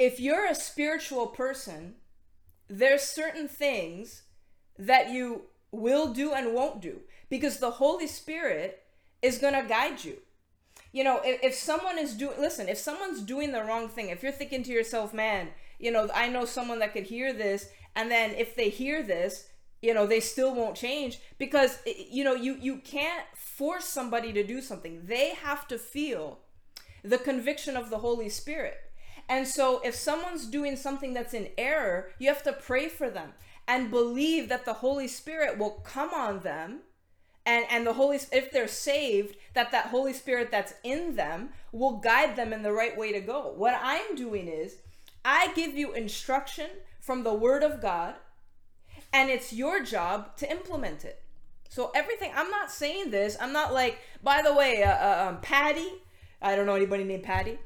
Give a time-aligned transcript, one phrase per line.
[0.00, 1.94] if you're a spiritual person,
[2.68, 4.22] there's certain things
[4.78, 8.82] that you will do and won't do because the Holy Spirit
[9.20, 10.16] is going to guide you.
[10.90, 14.22] You know, if, if someone is doing, listen, if someone's doing the wrong thing, if
[14.22, 18.10] you're thinking to yourself, man, you know, I know someone that could hear this, and
[18.10, 19.48] then if they hear this,
[19.82, 23.84] you know, they still won't change because, eh, eh, you know, you, you can't force
[23.84, 25.02] somebody to do something.
[25.04, 26.38] They have to feel
[27.04, 28.78] the conviction of the Holy Spirit.
[29.30, 33.32] And so if someone's doing something that's in error, you have to pray for them
[33.66, 36.80] and believe that the Holy Spirit will come on them
[37.46, 41.96] and and the holy if they're saved that that holy spirit that's in them will
[41.96, 43.52] guide them in the right way to go.
[43.56, 44.76] What i'm doing is
[45.24, 46.68] i give you instruction
[47.00, 48.14] from the word of god
[49.12, 51.22] and it's your job to implement it.
[51.68, 55.40] So everything i'm not saying this i'm not like by the way uh, uh, um,
[55.40, 55.88] patty
[56.42, 57.58] i don't know anybody named patty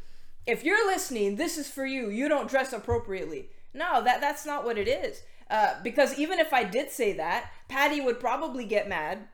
[0.47, 4.65] if you're listening this is for you you don't dress appropriately no that that's not
[4.65, 8.89] what it is uh, because even if I did say that, Patty would probably get
[8.89, 9.29] mad.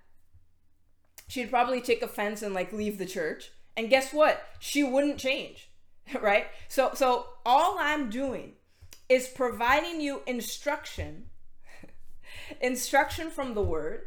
[1.28, 3.52] She'd probably take offense and like leave the church.
[3.76, 4.42] And guess what?
[4.58, 5.70] She wouldn't change,
[6.20, 6.48] right?
[6.68, 8.54] So so all I'm doing
[9.08, 11.26] is providing you instruction,
[12.60, 14.06] instruction from the word.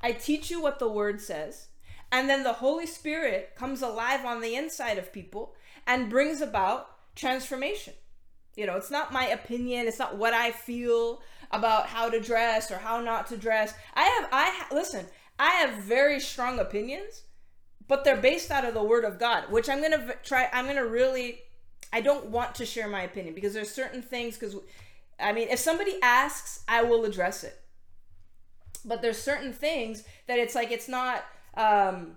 [0.00, 1.68] I teach you what the word says,
[2.10, 5.54] and then the Holy Spirit comes alive on the inside of people
[5.86, 7.94] and brings about transformation.
[8.56, 9.86] You know, it's not my opinion.
[9.86, 13.74] It's not what I feel about how to dress or how not to dress.
[13.94, 15.06] I have, I ha- listen.
[15.38, 17.22] I have very strong opinions,
[17.88, 20.48] but they're based out of the Word of God, which I'm gonna v- try.
[20.52, 21.40] I'm gonna really.
[21.94, 24.36] I don't want to share my opinion because there's certain things.
[24.38, 24.56] Because,
[25.18, 27.58] I mean, if somebody asks, I will address it.
[28.84, 31.24] But there's certain things that it's like it's not.
[31.54, 32.16] Um,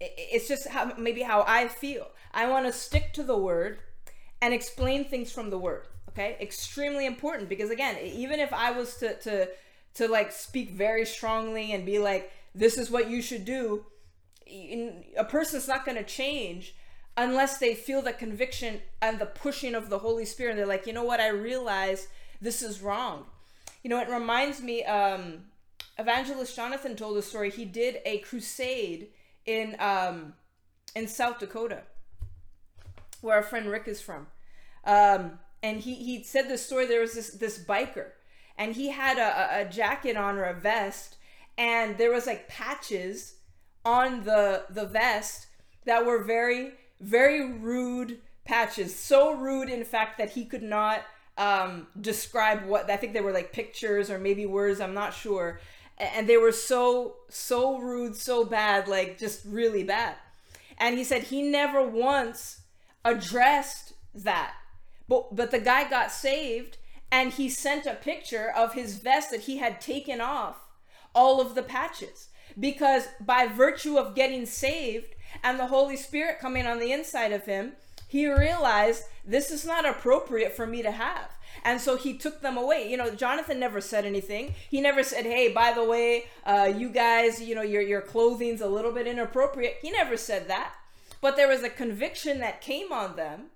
[0.00, 2.06] it's just how maybe how I feel.
[2.32, 3.80] I want to stick to the Word
[4.40, 6.36] and explain things from the word okay?
[6.40, 9.48] Extremely important because again even if i was to to
[9.94, 13.84] to like speak very strongly and be like this is what you should do
[15.16, 16.74] a person's not going to change
[17.16, 20.52] unless they feel the conviction and the pushing of the holy spirit.
[20.52, 21.20] And they're like you know what?
[21.20, 22.08] I realize
[22.40, 23.26] this is wrong.
[23.82, 25.44] You know it reminds me um
[25.98, 27.50] evangelist jonathan told a story.
[27.50, 29.08] He did a crusade
[29.44, 30.34] in um
[30.94, 31.82] in south dakota
[33.20, 34.26] where our friend Rick is from.
[34.84, 36.86] Um, and he, he said this story.
[36.86, 38.10] There was this, this biker,
[38.56, 41.16] and he had a, a jacket on or a vest,
[41.56, 43.34] and there was like patches
[43.84, 45.46] on the the vest
[45.84, 48.94] that were very very rude patches.
[48.94, 51.02] So rude, in fact, that he could not
[51.36, 54.80] um, describe what I think they were like pictures or maybe words.
[54.80, 55.60] I'm not sure.
[55.98, 60.16] And they were so so rude, so bad, like just really bad.
[60.78, 62.60] And he said he never once
[63.04, 64.54] addressed that.
[65.08, 66.78] But but the guy got saved
[67.10, 70.56] and he sent a picture of his vest that he had taken off
[71.14, 72.28] all of the patches
[72.58, 77.44] because by virtue of getting saved and the Holy Spirit coming on the inside of
[77.44, 77.72] him,
[78.06, 81.30] he realized this is not appropriate for me to have.
[81.64, 82.90] And so he took them away.
[82.90, 84.54] You know, Jonathan never said anything.
[84.70, 88.60] He never said, "Hey, by the way, uh, you guys, you know, your your clothing's
[88.60, 90.74] a little bit inappropriate." He never said that
[91.20, 93.46] but there was a conviction that came on them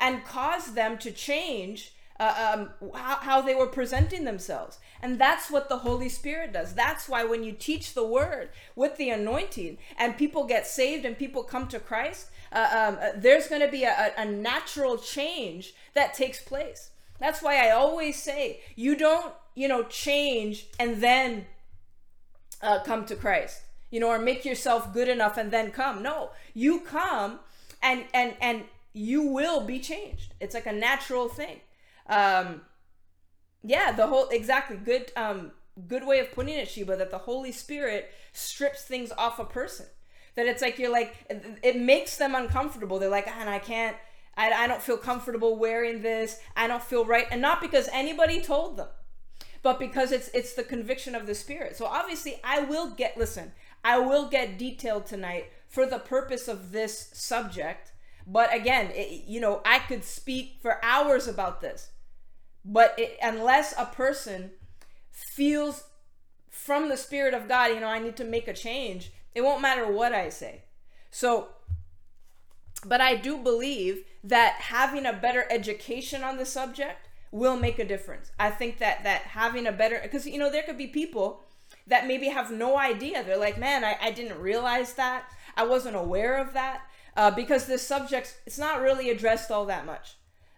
[0.00, 4.78] and caused them to change uh, um, how, how they were presenting themselves.
[5.02, 6.74] And that's what the Holy Spirit does.
[6.74, 11.18] That's why when you teach the word with the anointing and people get saved and
[11.18, 15.74] people come to Christ, uh, um, uh, there's going to be a, a natural change
[15.94, 16.90] that takes place.
[17.18, 21.46] That's why I always say you don't, you know, change and then
[22.62, 23.62] uh, come to Christ
[23.96, 26.02] you know, or make yourself good enough and then come.
[26.02, 27.40] No, you come
[27.82, 30.34] and and and you will be changed.
[30.38, 31.60] It's like a natural thing.
[32.06, 32.60] Um,
[33.62, 35.52] yeah, the whole exactly good um
[35.88, 39.86] good way of putting it, Sheba, that the Holy Spirit strips things off a person.
[40.34, 41.14] That it's like you're like
[41.62, 42.98] it makes them uncomfortable.
[42.98, 43.96] They're like, and I can't.
[44.36, 46.38] I, I don't feel comfortable wearing this.
[46.54, 48.88] I don't feel right, and not because anybody told them,
[49.62, 51.76] but because it's it's the conviction of the Spirit.
[51.76, 53.16] So obviously, I will get.
[53.16, 53.52] Listen,
[53.86, 57.92] I will get detailed tonight for the purpose of this subject.
[58.26, 61.90] But again, it, you know, I could speak for hours about this.
[62.64, 64.50] But it, unless a person
[65.12, 65.84] feels
[66.50, 69.62] from the Spirit of God, you know, I need to make a change, it won't
[69.62, 70.62] matter what I say.
[71.12, 71.50] So,
[72.84, 77.84] but I do believe that having a better education on the subject will make a
[77.84, 78.32] difference.
[78.36, 81.44] I think that that having a better because you know there could be people
[81.86, 83.22] that maybe have no idea.
[83.22, 85.24] They're like, man, I, I didn't realize that.
[85.56, 86.82] I wasn't aware of that.
[87.16, 90.16] Uh, because this subject, it's not really addressed all that much.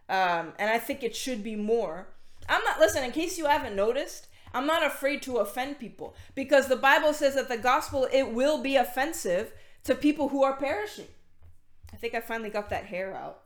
[0.08, 2.08] um, and I think it should be more.
[2.48, 3.04] I'm not listen.
[3.04, 7.34] In case you haven't noticed, I'm not afraid to offend people because the Bible says
[7.34, 9.52] that the gospel it will be offensive
[9.84, 11.08] to people who are perishing.
[11.92, 13.42] I think I finally got that hair out.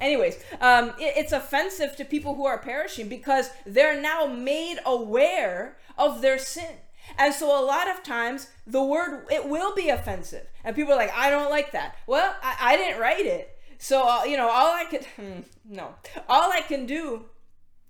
[0.00, 5.76] Anyways, um, it, it's offensive to people who are perishing because they're now made aware
[5.96, 6.76] of their sin.
[7.18, 10.96] And so a lot of times the word it will be offensive, and people are
[10.96, 14.48] like, "I don't like that." Well, I, I didn't write it, so uh, you know,
[14.48, 15.94] all I could hmm, no,
[16.28, 17.26] all I can do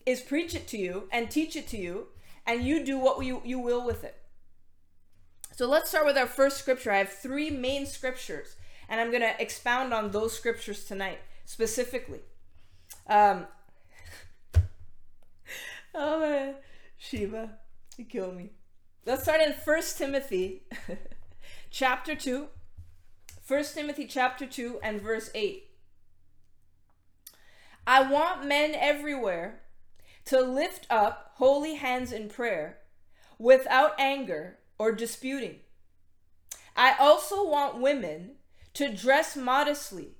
[0.06, 2.08] is preach it to you and teach it to you,
[2.46, 4.16] and you do what you you will with it.
[5.54, 6.90] So let's start with our first scripture.
[6.90, 8.56] I have three main scriptures,
[8.88, 12.20] and I'm going to expound on those scriptures tonight specifically.
[13.06, 13.46] Um,
[15.94, 16.54] oh man,
[16.96, 17.58] Shiva,
[17.96, 18.50] you kill me.
[19.04, 20.62] Let's start in First Timothy
[21.70, 22.48] chapter 2.
[23.48, 25.68] 1 Timothy chapter 2 and verse 8.
[27.86, 29.62] I want men everywhere
[30.26, 32.78] to lift up holy hands in prayer
[33.38, 35.56] without anger or disputing.
[36.76, 38.36] I also want women
[38.74, 40.16] to dress modestly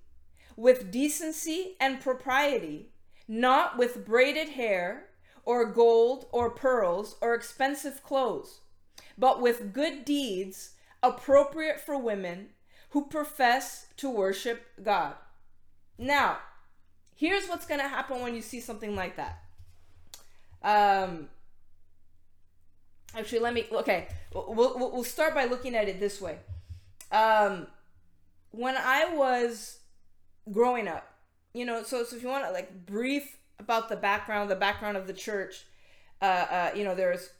[0.57, 2.91] with decency and propriety,
[3.27, 5.07] not with braided hair
[5.45, 8.61] or gold or pearls or expensive clothes,
[9.17, 12.51] but with good deeds appropriate for women
[12.91, 15.15] who profess to worship God.
[15.99, 16.39] Now,
[17.15, 19.43] here's what's going to happen when you see something like that.
[20.63, 21.29] Um,
[23.17, 26.39] actually, let me, okay, we'll, we'll start by looking at it this way.
[27.11, 27.67] Um,
[28.51, 29.79] when I was
[30.51, 31.09] growing up.
[31.55, 34.97] You know, so so if you want to like brief about the background, the background
[34.97, 35.67] of the church,
[36.21, 37.31] uh, uh, you know, there's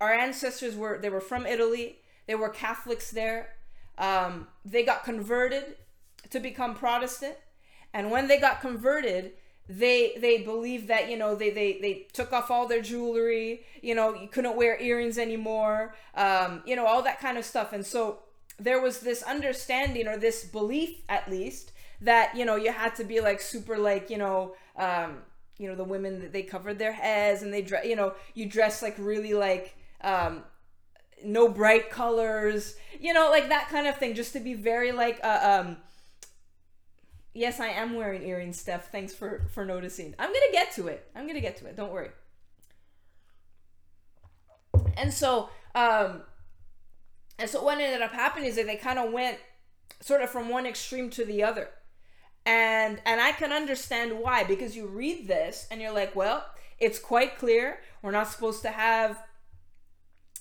[0.00, 1.98] our ancestors were they were from Italy.
[2.26, 3.50] They were Catholics there.
[3.98, 5.76] Um, they got converted
[6.30, 7.36] to become Protestant,
[7.92, 9.32] and when they got converted,
[9.68, 13.64] they they believed that you know they they they took off all their jewelry.
[13.82, 15.94] You know, you couldn't wear earrings anymore.
[16.14, 18.20] Um, you know, all that kind of stuff, and so
[18.58, 23.04] there was this understanding or this belief at least that you know you had to
[23.04, 25.18] be like super like you know um
[25.58, 28.46] you know the women that they covered their heads and they dress you know you
[28.46, 30.42] dress like really like um
[31.24, 35.18] no bright colors you know like that kind of thing just to be very like
[35.22, 35.76] uh, um
[37.32, 40.14] yes i am wearing earrings steph thanks for for noticing.
[40.18, 41.08] I'm gonna get to it.
[41.14, 42.10] I'm gonna get to it don't worry.
[44.96, 46.22] And so um
[47.38, 49.38] and so what ended up happening is that they kind of went
[50.00, 51.70] sort of from one extreme to the other
[52.46, 56.44] and and I can understand why because you read this and you're like, well,
[56.78, 59.22] it's quite clear we're not supposed to have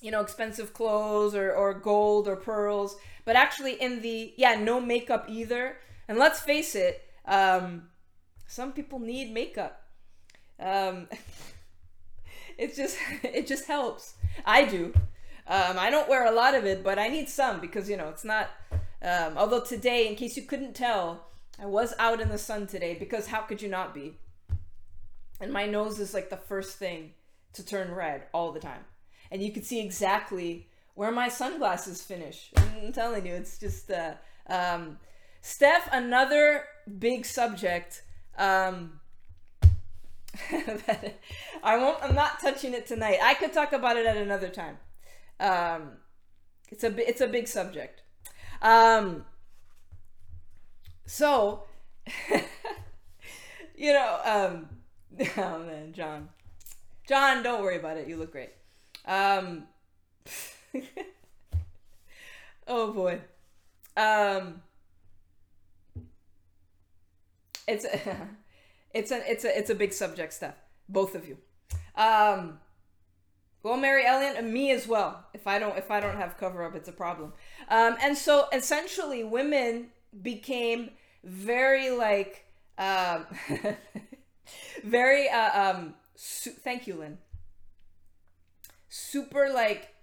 [0.02, 4.80] you know expensive clothes or or gold or pearls, but actually in the yeah, no
[4.80, 5.78] makeup either.
[6.08, 7.90] And let's face it, um
[8.48, 9.84] some people need makeup.
[10.60, 11.08] Um
[12.58, 14.16] it just it just helps.
[14.46, 14.94] I do.
[15.46, 18.10] Um, I don't wear a lot of it, but I need some because you know
[18.10, 18.50] it's not.
[19.02, 21.28] Um, although today, in case you couldn't tell,
[21.60, 24.18] I was out in the sun today because how could you not be?
[25.40, 27.12] And my nose is like the first thing
[27.54, 28.86] to turn red all the time.
[29.32, 32.52] And you can see exactly where my sunglasses finish.
[32.56, 34.14] I'm telling you, it's just uh
[34.48, 34.98] um
[35.42, 36.66] Steph, another
[37.00, 38.04] big subject.
[38.38, 39.00] Um
[41.64, 43.20] I won't I'm not touching it tonight.
[43.22, 44.78] I could talk about it at another time.
[45.40, 45.92] Um
[46.70, 48.02] it's a it's a big subject.
[48.62, 49.26] Um
[51.06, 51.64] so,
[53.76, 54.70] you know, um,
[55.38, 56.30] oh man, John,
[57.08, 58.08] John, don't worry about it.
[58.08, 58.52] You look great.
[59.06, 59.64] Um,
[62.68, 63.22] oh boy.
[63.96, 64.62] Um,
[67.68, 68.00] it's a,
[68.94, 70.56] it's a it's a it's a big subject stuff.
[70.90, 71.38] Both of you.
[71.96, 72.60] Um,
[73.62, 75.26] well, Mary Ellen and me as well.
[75.34, 77.34] If I don't if I don't have cover up, it's a problem.
[77.70, 79.88] Um, and so essentially, women
[80.22, 80.92] became
[81.24, 82.46] very like
[82.78, 83.26] um
[84.84, 87.18] very uh, um su- thank you lynn.
[88.90, 89.94] Super like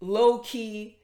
[0.00, 0.98] low key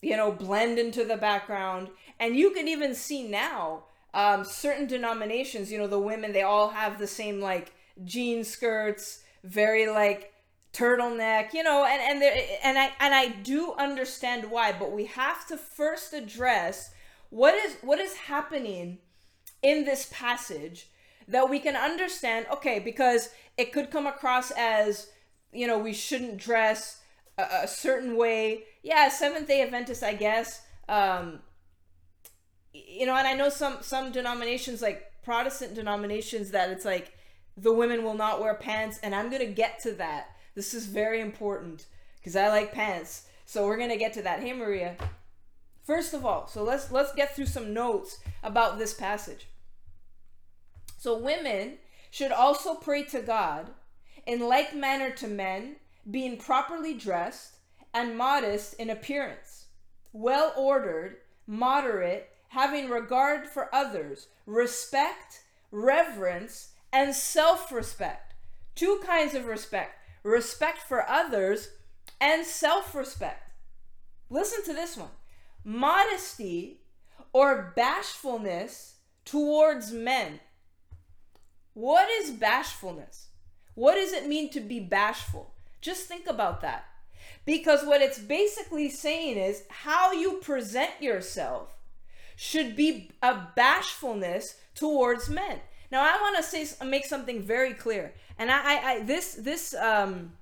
[0.00, 1.88] you know blend into the background.
[2.20, 6.70] And you can even see now um certain denominations you know the women they all
[6.70, 7.72] have the same like
[8.04, 10.32] jean skirts very like
[10.72, 15.04] turtleneck you know and and there and i and i do understand why but we
[15.04, 16.90] have to first address
[17.30, 18.98] what is what is happening
[19.62, 20.88] in this passage
[21.26, 25.08] that we can understand okay because it could come across as
[25.52, 27.00] you know we shouldn't dress
[27.36, 31.40] a, a certain way yeah seventh day adventist i guess um
[32.72, 37.12] you know and i know some some denominations like Protestant denominations that it's like
[37.54, 40.28] the women will not wear pants, and I'm gonna get to that.
[40.54, 41.84] This is very important
[42.16, 43.26] because I like pants.
[43.44, 44.40] So we're gonna get to that.
[44.40, 44.96] Hey Maria.
[45.88, 49.48] First of all, so let's let's get through some notes about this passage.
[50.98, 51.78] So women
[52.10, 53.70] should also pray to God
[54.26, 55.76] in like manner to men,
[56.10, 57.54] being properly dressed
[57.94, 59.68] and modest in appearance,
[60.12, 61.16] well ordered,
[61.46, 68.34] moderate, having regard for others, respect, reverence, and self respect.
[68.74, 69.92] Two kinds of respect
[70.22, 71.70] respect for others
[72.20, 73.52] and self respect.
[74.28, 75.08] Listen to this one
[75.68, 76.80] modesty
[77.34, 78.94] or bashfulness
[79.26, 80.40] towards men.
[81.74, 83.26] What is bashfulness?
[83.74, 85.52] What does it mean to be bashful?
[85.82, 86.86] Just think about that.
[87.44, 91.74] Because what it's basically saying is how you present yourself
[92.34, 95.60] should be a bashfulness towards men.
[95.92, 99.74] Now I want to say make something very clear, and I, I, I this this
[99.74, 100.32] um,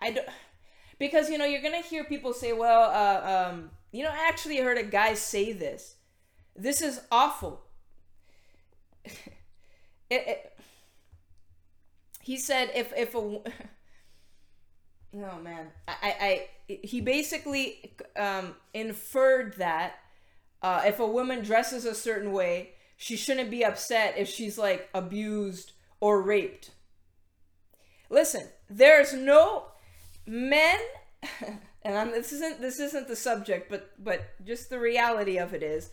[0.00, 0.26] I don't
[0.98, 4.58] because you know you're gonna hear people say, well, uh, um, you know, I actually
[4.58, 5.96] heard a guy say this.
[6.56, 7.62] This is awful.
[9.04, 9.14] it,
[10.10, 10.58] it,
[12.22, 13.42] he said if if a oh
[15.42, 19.94] man I I he basically um, inferred that
[20.62, 24.90] uh, if a woman dresses a certain way she shouldn't be upset if she's like
[24.92, 26.72] abused or raped.
[28.10, 29.68] Listen, there's no
[30.26, 30.78] men
[31.82, 35.62] and I'm, this isn't this isn't the subject, but but just the reality of it
[35.62, 35.90] is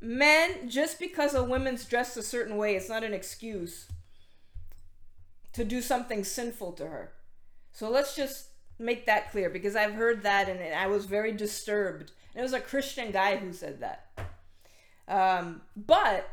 [0.00, 3.86] men just because a woman's dressed a certain way, it's not an excuse
[5.54, 7.12] to do something sinful to her.
[7.72, 12.12] So let's just make that clear because I've heard that and I was very disturbed.
[12.34, 14.08] And it was a Christian guy who said that.
[15.06, 16.28] Um, but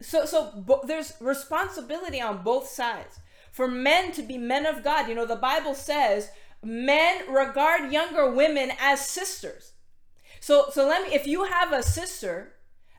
[0.00, 3.18] so so bo- there's responsibility on both sides
[3.50, 5.08] for men to be men of God.
[5.08, 6.30] You know, the Bible says
[6.62, 9.72] men regard younger women as sisters.
[10.40, 12.54] So so let me if you have a sister,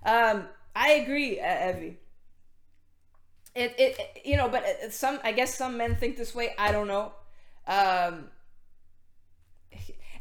[0.06, 1.98] um, I agree, Evie.
[3.56, 6.54] It, it, it you know, but some I guess some men think this way.
[6.58, 7.13] I don't know.
[7.68, 8.25] Um,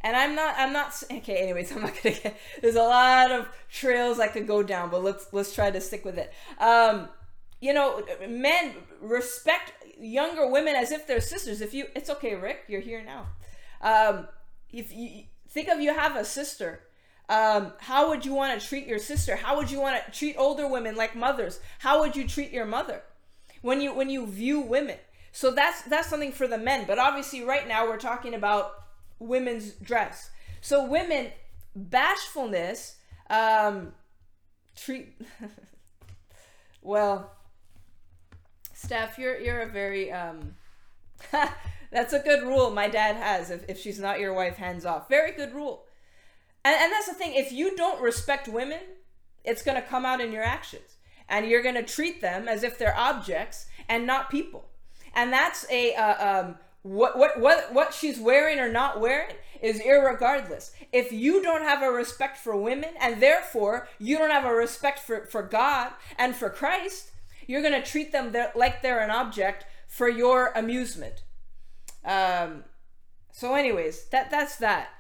[0.03, 3.49] and I'm not I'm not okay anyways I'm not gonna get there's a lot of
[3.71, 7.09] trails I could go down but let's let's try to stick with it um
[7.61, 11.61] you know men respect younger women as if they're sisters.
[11.61, 13.27] If you it's okay Rick you're here now.
[13.81, 14.29] Um
[14.71, 16.83] if you think of you have a sister
[17.29, 19.37] um, how would you want to treat your sister?
[19.37, 21.61] How would you want to treat older women like mothers?
[21.81, 23.03] How would you treat your mother?
[23.61, 24.97] When you when you view women.
[25.33, 28.73] So that's that's something for the men but obviously right now we're talking about
[29.19, 30.31] women's dress.
[30.61, 31.33] So women
[31.77, 32.97] bashfulness
[33.29, 33.93] um
[34.75, 35.21] treat
[36.83, 37.33] well
[38.79, 40.55] Steph, you're you're a very um
[41.91, 43.51] that's a good rule my dad has.
[43.51, 45.09] If, if she's not your wife, hands off.
[45.09, 45.85] Very good rule.
[46.65, 47.35] And, and that's the thing.
[47.35, 48.79] If you don't respect women,
[49.45, 50.97] it's to come out in your actions.
[51.29, 54.69] And you're to treat them as if they're objects and not people.
[55.13, 59.81] And that's a uh, um, what what what what she's wearing or not wearing is
[59.81, 60.71] irregardless.
[60.93, 65.01] If you don't have a respect for women and therefore you don't have a respect
[65.01, 67.11] for for God and for Christ,
[67.49, 71.25] you're going to treat them like they're an object for your amusement.
[72.05, 72.63] Um
[73.33, 74.91] so anyways, that that's that.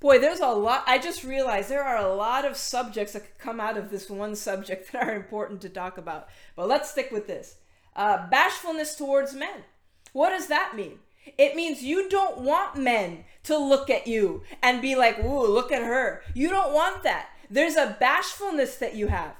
[0.00, 3.38] Boy, there's a lot I just realized there are a lot of subjects that could
[3.38, 6.28] come out of this one subject that are important to talk about.
[6.54, 7.56] But let's stick with this.
[7.94, 9.64] Uh, bashfulness towards men.
[10.12, 11.00] What does that mean?
[11.38, 15.72] It means you don't want men to look at you and be like, ooh, look
[15.72, 16.22] at her.
[16.34, 17.28] You don't want that.
[17.50, 19.34] There's a bashfulness that you have.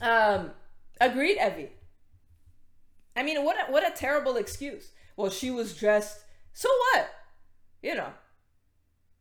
[0.00, 0.52] Um,
[1.00, 1.70] agreed, Evie.
[3.16, 4.92] I mean, what a, what a terrible excuse.
[5.16, 6.18] Well, she was dressed.
[6.52, 7.08] So what?
[7.82, 8.10] You know.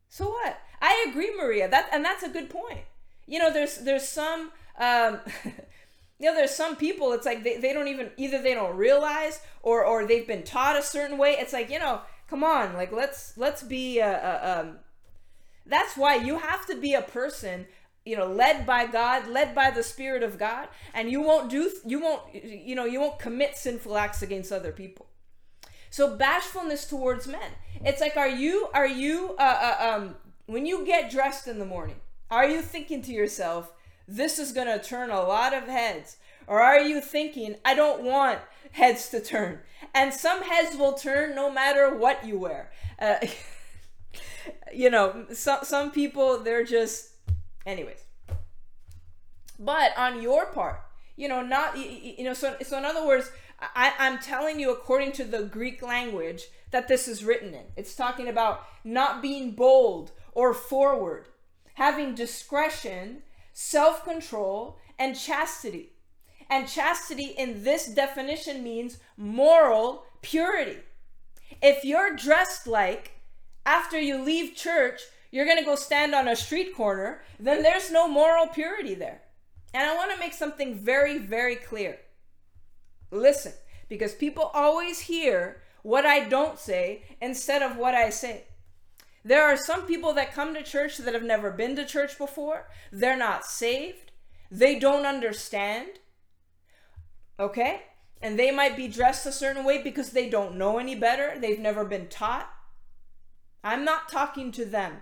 [0.09, 0.57] So what?
[0.81, 1.69] I agree, Maria.
[1.69, 2.81] That and that's a good point.
[3.25, 5.19] You know, there's there's some um,
[6.19, 9.41] you know there's some people it's like they, they don't even either they don't realize
[9.63, 12.91] or or they've been taught a certain way it's like you know come on like
[12.91, 14.77] let's let's be a, a, um
[15.65, 17.65] that's why you have to be a person
[18.09, 21.71] you know led by god led by the spirit of god and you won't do
[21.85, 25.05] you won't you know you won't commit sinful acts against other people
[25.89, 27.51] so bashfulness towards men
[27.85, 31.65] it's like are you are you uh, uh um when you get dressed in the
[31.65, 31.97] morning
[32.31, 33.73] are you thinking to yourself
[34.09, 36.17] this is going to turn a lot of heads?
[36.47, 38.39] Or are you thinking, I don't want
[38.71, 39.59] heads to turn?
[39.93, 42.71] And some heads will turn no matter what you wear.
[42.99, 43.17] Uh,
[44.73, 47.09] you know, some, some people, they're just,
[47.65, 48.03] anyways.
[49.59, 50.81] But on your part,
[51.15, 55.11] you know, not, you know, so, so in other words, I, I'm telling you according
[55.13, 57.65] to the Greek language that this is written in.
[57.75, 61.27] It's talking about not being bold or forward,
[61.73, 63.23] having discretion,
[63.53, 65.91] self control, and chastity.
[66.49, 70.77] And chastity in this definition means moral purity.
[71.61, 73.11] If you're dressed like
[73.65, 77.91] after you leave church, you're going to go stand on a street corner, then there's
[77.91, 79.21] no moral purity there.
[79.73, 81.99] And I want to make something very, very clear.
[83.11, 83.53] Listen,
[83.87, 88.45] because people always hear what I don't say instead of what I say.
[89.23, 92.69] There are some people that come to church that have never been to church before.
[92.91, 94.11] They're not saved.
[94.49, 95.89] They don't understand.
[97.39, 97.83] Okay?
[98.21, 101.37] And they might be dressed a certain way because they don't know any better.
[101.39, 102.49] They've never been taught.
[103.63, 104.97] I'm not talking to them.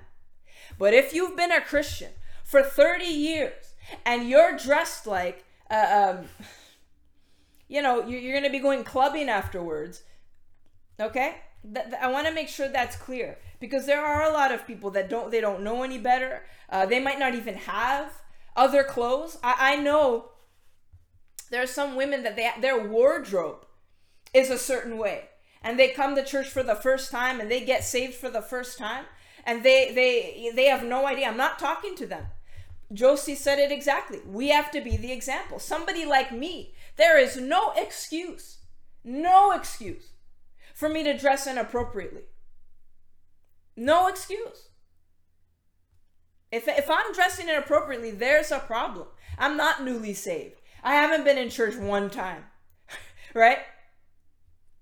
[0.78, 2.12] But if you've been a Christian
[2.44, 3.74] for 30 years
[4.06, 6.26] and you're dressed like, uh, um,
[7.68, 10.04] you know, you're going to be going clubbing afterwards,
[11.00, 11.36] okay?
[12.00, 15.10] I want to make sure that's clear because there are a lot of people that
[15.10, 16.44] don't they don't know any better.
[16.70, 18.22] Uh, they might not even have
[18.56, 19.38] other clothes.
[19.44, 20.30] I, I know
[21.50, 23.66] there are some women that they their wardrobe
[24.34, 25.26] is a certain way
[25.62, 28.42] and they come to church for the first time and they get saved for the
[28.42, 29.06] first time
[29.48, 32.26] and they they they have no idea i'm not talking to them
[32.94, 37.38] josie said it exactly we have to be the example somebody like me there is
[37.38, 38.60] no excuse
[39.04, 40.12] no excuse
[40.76, 42.26] for me to dress inappropriately
[43.76, 44.70] no excuse
[46.52, 49.08] if, if i'm dressing inappropriately there's a problem
[49.40, 52.46] i'm not newly saved I haven't been in church one time.
[53.34, 53.60] right?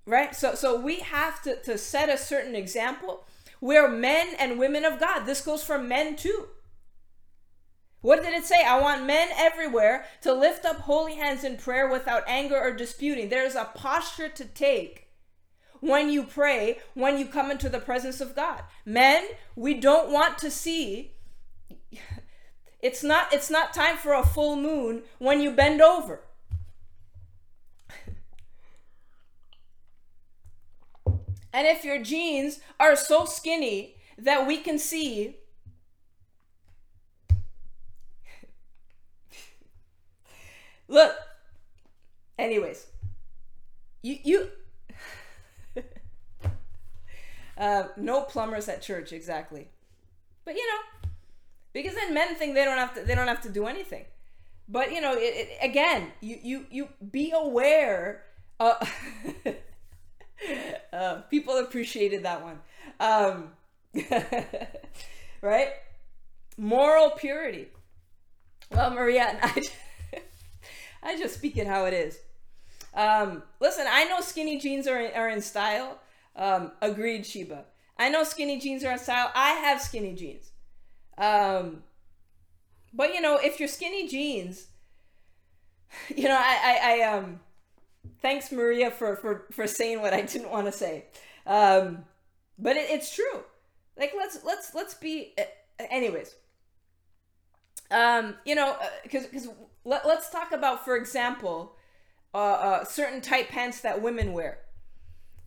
[0.06, 0.36] Right?
[0.36, 3.26] So so we have to, to set a certain example.
[3.62, 5.26] We're men and women of God.
[5.26, 6.48] This goes for men too.
[8.02, 8.64] What did it say?
[8.64, 13.30] I want men everywhere to lift up holy hands in prayer without anger or disputing.
[13.30, 15.08] There's a posture to take
[15.80, 18.64] when you pray, when you come into the presence of God.
[18.86, 21.14] Men, we don't want to see
[22.80, 26.22] it's not it's not time for a full moon when you bend over.
[31.56, 35.38] And if your jeans are so skinny that we can see
[40.88, 41.16] Look.
[42.38, 42.86] Anyways,
[44.04, 44.50] you you
[47.58, 49.70] uh, no plumbers at church exactly,
[50.44, 50.80] but you know
[51.72, 54.04] because then men think they don't have to they don't have to do anything.
[54.68, 58.24] But you know it, it, again you you you be aware
[58.60, 58.86] uh,
[60.94, 62.60] uh, people appreciated that one.
[63.00, 63.50] Um,
[65.42, 65.70] right?
[66.58, 67.68] Moral purity.
[68.72, 69.62] Well maria i
[71.04, 72.20] i just speak it how it is.
[72.94, 76.00] Um, listen i know skinny jeans are in, are in style.
[76.36, 77.66] Um, agreed sheba.
[77.98, 79.32] I know skinny jeans are in style.
[79.34, 80.52] I have skinny jeans.
[81.18, 81.84] Um,
[82.94, 84.68] but you know, if you're skinny jeans,
[86.16, 87.40] you know, I, I, I um,
[88.22, 91.06] thanks Maria for for for saying what I didn't want to say.
[91.46, 92.06] Um,
[92.58, 93.44] but it, it's true.
[93.98, 95.36] Like let's let's let's be,
[95.80, 96.36] anyways.
[97.92, 99.50] Um, you know, because uh, because
[99.84, 101.76] let, let's talk about, for example,
[102.34, 104.60] uh, uh, certain tight pants that women wear.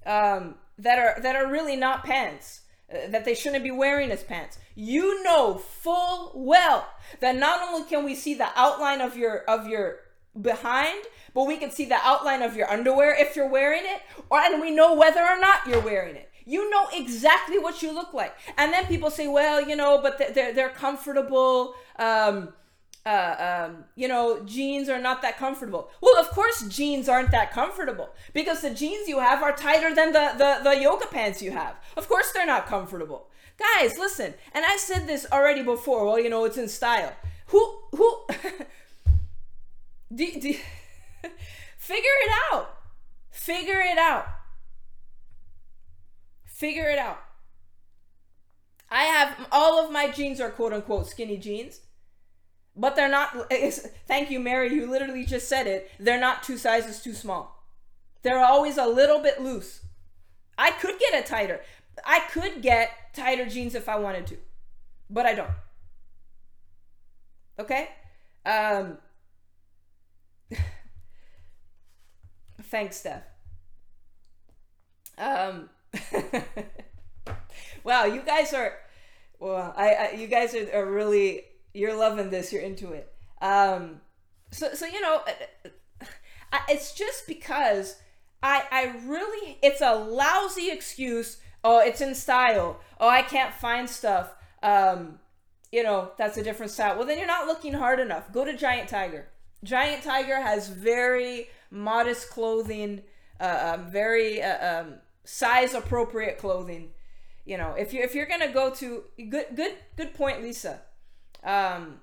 [0.07, 4.23] Um, that are that are really not pants uh, that they shouldn't be wearing as
[4.23, 4.59] pants.
[4.75, 6.89] You know full well
[7.21, 9.99] that not only can we see the outline of your of your
[10.41, 14.39] behind, but we can see the outline of your underwear if you're wearing it, or
[14.39, 16.31] and we know whether or not you're wearing it.
[16.45, 18.35] You know exactly what you look like.
[18.57, 21.75] And then people say, well, you know, but they're they're comfortable.
[21.99, 22.55] Um,
[23.07, 25.89] uh, um, you know, jeans are not that comfortable.
[26.03, 30.13] Well, of course, jeans aren't that comfortable because the jeans you have are tighter than
[30.13, 31.77] the, the, the yoga pants you have.
[31.97, 33.29] Of course, they're not comfortable.
[33.59, 36.05] Guys, listen, and I said this already before.
[36.05, 37.13] Well, you know, it's in style.
[37.47, 38.27] Who, who,
[40.11, 40.63] figure
[41.79, 42.79] it out.
[43.31, 44.27] Figure it out.
[46.45, 47.19] Figure it out.
[48.91, 51.81] I have all of my jeans are quote unquote skinny jeans
[52.79, 53.51] but they're not.
[54.07, 54.73] Thank you, Mary.
[54.73, 55.91] You literally just said it.
[55.99, 57.67] They're not two sizes too small.
[58.23, 59.81] They're always a little bit loose.
[60.57, 61.61] I could get a tighter.
[62.05, 64.37] I could get tighter jeans if I wanted to,
[65.11, 65.51] but I don't.
[67.59, 67.89] Okay?
[68.47, 68.99] Um,
[72.63, 73.23] thanks, Steph.
[75.17, 75.69] Um,
[77.85, 78.75] wow, you guys are.
[79.41, 82.53] Well, I, I you guys are, are really you're loving this.
[82.53, 83.13] You're into it.
[83.41, 84.01] Um,
[84.51, 85.23] so so you know,
[86.69, 87.97] it's just because
[88.43, 91.39] I I really it's a lousy excuse.
[91.65, 92.81] Oh, it's in style.
[93.01, 94.35] Oh, I can't find stuff.
[94.63, 95.19] Um,
[95.73, 96.97] you know, that's a different style.
[96.97, 98.33] Well, then you're not looking hard enough.
[98.33, 99.29] Go to Giant Tiger.
[99.65, 103.03] Giant Tiger has very modest clothing,
[103.41, 104.95] uh, um, very uh, um,
[105.25, 106.91] size appropriate clothing.
[107.45, 110.81] You know, if you if you're gonna go to good good good point, Lisa.
[111.43, 112.01] Um,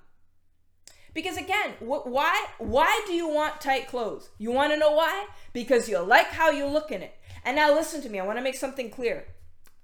[1.14, 4.28] because again, wh- why why do you want tight clothes?
[4.38, 5.26] You want to know why?
[5.52, 7.14] Because you like how you look in it.
[7.44, 8.18] And now listen to me.
[8.18, 9.24] I want to make something clear.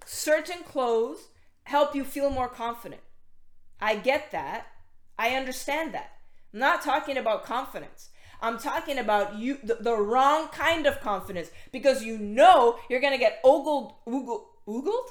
[0.04, 1.28] Certain clothes
[1.64, 3.00] help you feel more confident.
[3.80, 4.66] I get that.
[5.18, 6.10] I understand that.
[6.52, 8.10] I'm not talking about confidence.
[8.40, 13.18] I'm talking about you the, the wrong kind of confidence because you know you're gonna
[13.18, 15.08] get ogled oogled oogled?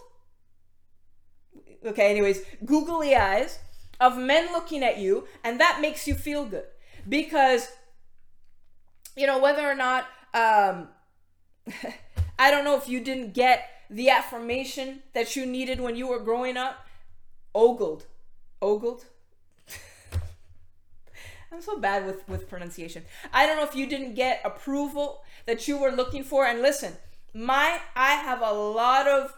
[1.85, 3.59] Okay, anyways, googly eyes
[3.99, 6.65] of men looking at you, and that makes you feel good.
[7.07, 7.69] Because
[9.15, 10.89] you know, whether or not um
[12.39, 16.19] I don't know if you didn't get the affirmation that you needed when you were
[16.19, 16.85] growing up.
[17.53, 18.05] Ogled.
[18.61, 19.05] Ogled?
[21.51, 23.03] I'm so bad with, with pronunciation.
[23.33, 26.45] I don't know if you didn't get approval that you were looking for.
[26.45, 26.93] And listen,
[27.33, 29.33] my I have a lot of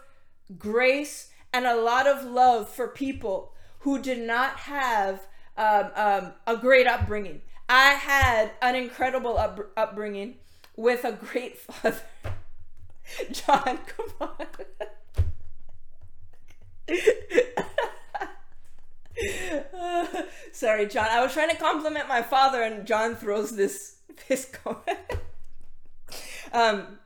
[0.58, 6.56] grace and a lot of love for people who did not have um, um, a
[6.56, 7.40] great upbringing.
[7.68, 10.36] I had an incredible up, upbringing
[10.76, 11.96] with a great father.
[13.32, 14.46] John, come on.
[20.52, 21.06] sorry, John.
[21.10, 23.96] I was trying to compliment my father, and John throws this
[24.28, 24.98] this comment.
[26.52, 26.98] um,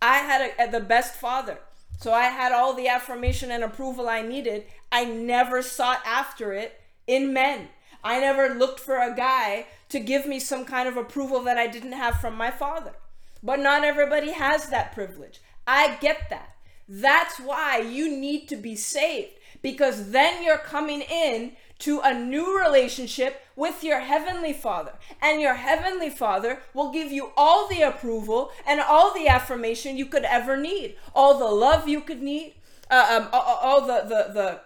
[0.00, 1.58] I had a, a, the best father,
[2.00, 4.64] so I had all the affirmation and approval I needed.
[4.90, 7.68] I never sought after it in men.
[8.04, 11.68] I never looked for a guy to give me some kind of approval that I
[11.68, 12.94] didn't have from my father.
[13.42, 15.40] But not everybody has that privilege.
[15.66, 16.54] I get that.
[16.88, 22.56] That's why you need to be saved because then you're coming in to a new
[22.58, 24.92] relationship with your heavenly father.
[25.20, 30.06] And your heavenly father will give you all the approval and all the affirmation you
[30.06, 30.96] could ever need.
[31.14, 32.54] All the love you could need.
[32.90, 34.60] Uh, um, all, all the, the the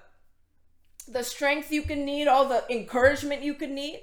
[1.10, 2.28] the strength you can need.
[2.28, 4.02] All the encouragement you could need.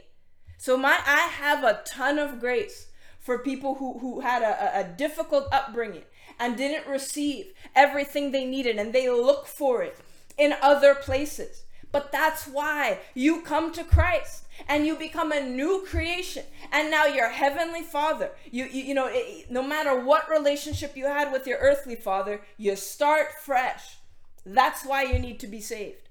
[0.58, 2.88] So my i have a ton of grace
[3.20, 6.04] for people who who had a, a difficult upbringing
[6.40, 9.98] and didn't receive everything they needed and they look for it
[10.38, 11.64] in other places.
[11.92, 16.44] But that's why you come to Christ and you become a new creation.
[16.72, 21.06] And now your heavenly father, you, you, you know, it, no matter what relationship you
[21.06, 23.98] had with your earthly father, you start fresh.
[24.44, 26.10] That's why you need to be saved.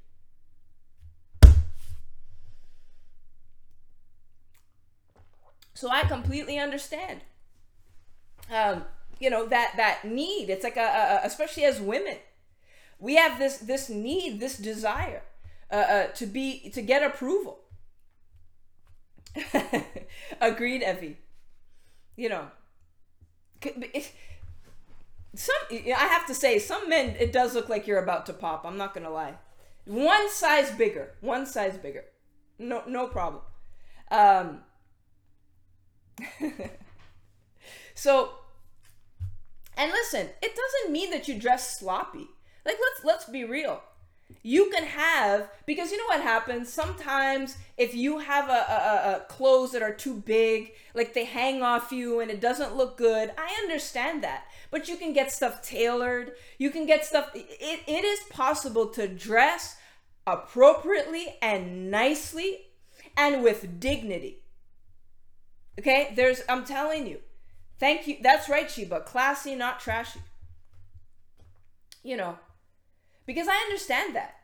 [5.75, 7.23] So I completely understand.
[8.53, 8.85] Um,
[9.19, 10.49] you know that that need.
[10.49, 12.17] It's like a, a especially as women
[13.03, 15.23] we have this this need, this desire
[15.71, 17.59] uh, uh, to be to get approval.
[20.41, 21.19] Agreed, Evie.
[22.15, 22.47] You know,
[25.35, 28.65] some I have to say, some men it does look like you're about to pop.
[28.65, 29.35] I'm not gonna lie.
[29.85, 32.05] One size bigger, one size bigger.
[32.61, 33.43] No, no problem.
[34.13, 34.61] Um,
[37.95, 38.31] so,
[39.77, 42.29] and listen, it doesn't mean that you dress sloppy.
[42.65, 43.83] Like let's let's be real.
[44.43, 49.21] You can have because you know what happens sometimes if you have a, a, a
[49.29, 53.31] clothes that are too big, like they hang off you and it doesn't look good.
[53.37, 56.33] I understand that, but you can get stuff tailored.
[56.59, 57.31] You can get stuff.
[57.35, 59.77] It, it is possible to dress
[60.27, 62.67] appropriately and nicely
[63.17, 64.43] and with dignity.
[65.79, 67.21] Okay, there's I'm telling you.
[67.79, 68.19] Thank you.
[68.23, 69.01] That's right, Sheba.
[69.01, 70.21] Classy, not trashy.
[72.05, 72.39] You know,
[73.27, 74.37] because I understand that.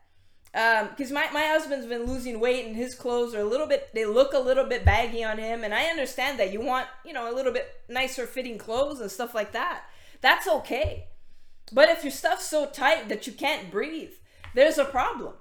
[0.53, 3.91] Because um, my, my husband's been losing weight and his clothes are a little bit,
[3.95, 5.62] they look a little bit baggy on him.
[5.62, 9.11] And I understand that you want, you know, a little bit nicer fitting clothes and
[9.11, 9.85] stuff like that.
[10.21, 11.07] That's okay.
[11.73, 14.12] But if your stuff's so tight that you can't breathe,
[14.55, 15.35] there's a problem.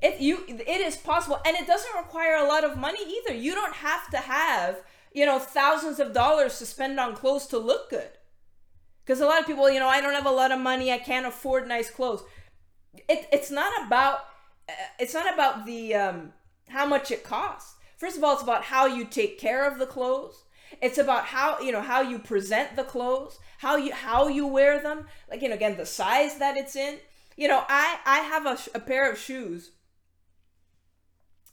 [0.00, 3.36] If you, it is possible, and it doesn't require a lot of money either.
[3.36, 4.78] You don't have to have,
[5.12, 8.08] you know, thousands of dollars to spend on clothes to look good.
[9.04, 10.98] Because a lot of people, you know, I don't have a lot of money, I
[10.98, 12.24] can't afford nice clothes
[13.08, 14.20] it, it's not about
[14.68, 16.32] uh, it's not about the um,
[16.68, 17.74] how much it costs.
[17.96, 20.44] First of all, it's about how you take care of the clothes.
[20.82, 24.80] It's about how you know how you present the clothes, how you how you wear
[24.80, 25.06] them.
[25.30, 26.98] Like you know, again, the size that it's in.
[27.36, 29.70] You know, I I have a, a pair of shoes.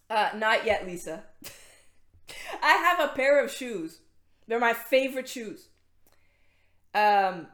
[0.10, 1.24] Uh, not yet, Lisa.
[2.62, 4.00] I have a pair of shoes.
[4.48, 5.70] They're my favorite shoes.
[6.94, 7.48] Um,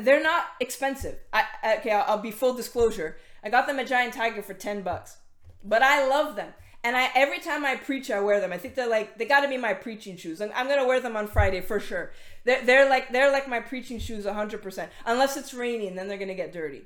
[0.00, 1.18] they're not expensive.
[1.32, 1.44] I
[1.78, 1.90] okay.
[1.90, 3.16] I'll, I'll be full disclosure.
[3.42, 5.18] I got them at Giant Tiger for ten bucks,
[5.64, 6.52] but I love them.
[6.84, 8.52] And I every time I preach, I wear them.
[8.52, 10.40] I think they're like they got to be my preaching shoes.
[10.40, 12.12] I'm, I'm gonna wear them on Friday for sure.
[12.44, 14.90] They're, they're like they're like my preaching shoes, hundred percent.
[15.04, 16.82] Unless it's raining, then they're gonna get dirty.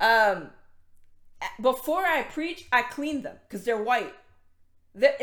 [0.00, 0.50] Um,
[1.60, 4.14] before I preach, I clean them because they're white.
[4.94, 5.16] They're,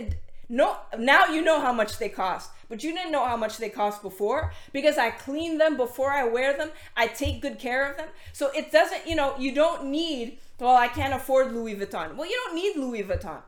[0.47, 3.69] no, now you know how much they cost, but you didn't know how much they
[3.69, 6.71] cost before because I clean them before I wear them.
[6.95, 8.09] I take good care of them.
[8.33, 12.15] So it doesn't, you know, you don't need, well, I can't afford Louis Vuitton.
[12.15, 13.41] Well, you don't need Louis Vuitton.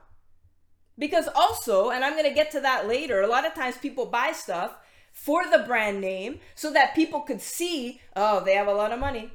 [0.98, 4.06] Because also, and I'm going to get to that later, a lot of times people
[4.06, 4.76] buy stuff
[5.12, 8.98] for the brand name so that people could see, oh, they have a lot of
[8.98, 9.30] money.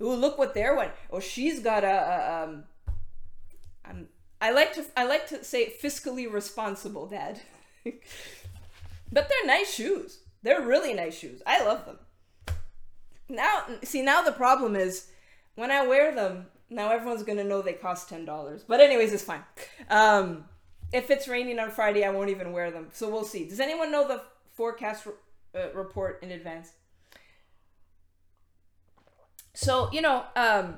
[0.00, 0.92] Ooh, look what they're wearing.
[1.10, 2.64] Oh, she's got a, a um,
[3.84, 4.08] I'm,
[4.40, 7.40] I like to I like to say fiscally responsible, Dad.
[9.12, 10.20] but they're nice shoes.
[10.42, 11.42] They're really nice shoes.
[11.46, 11.98] I love them.
[13.28, 15.08] Now, see, now the problem is
[15.54, 16.46] when I wear them.
[16.68, 18.64] Now everyone's gonna know they cost ten dollars.
[18.66, 19.44] But anyways, it's fine.
[19.88, 20.46] Um,
[20.92, 22.88] if it's raining on Friday, I won't even wear them.
[22.92, 23.48] So we'll see.
[23.48, 24.22] Does anyone know the
[24.54, 25.12] forecast re-
[25.54, 26.72] uh, report in advance?
[29.54, 30.76] So you know, um,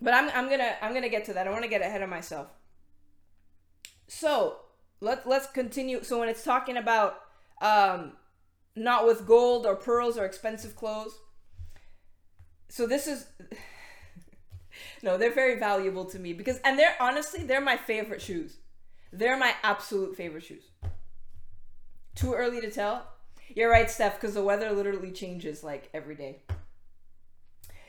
[0.00, 1.46] but I'm I'm gonna I'm gonna get to that.
[1.46, 2.48] I want to get ahead of myself.
[4.06, 4.56] So
[5.00, 6.02] let let's continue.
[6.02, 7.20] So when it's talking about
[7.62, 8.12] um,
[8.76, 11.14] not with gold or pearls or expensive clothes.
[12.68, 13.26] So this is
[15.02, 18.56] no, they're very valuable to me because and they're honestly they're my favorite shoes.
[19.12, 20.64] They're my absolute favorite shoes.
[22.14, 23.06] Too early to tell?
[23.54, 26.42] You're right, Steph, because the weather literally changes like every day.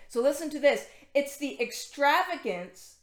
[0.10, 2.98] So listen to this it's the extravagance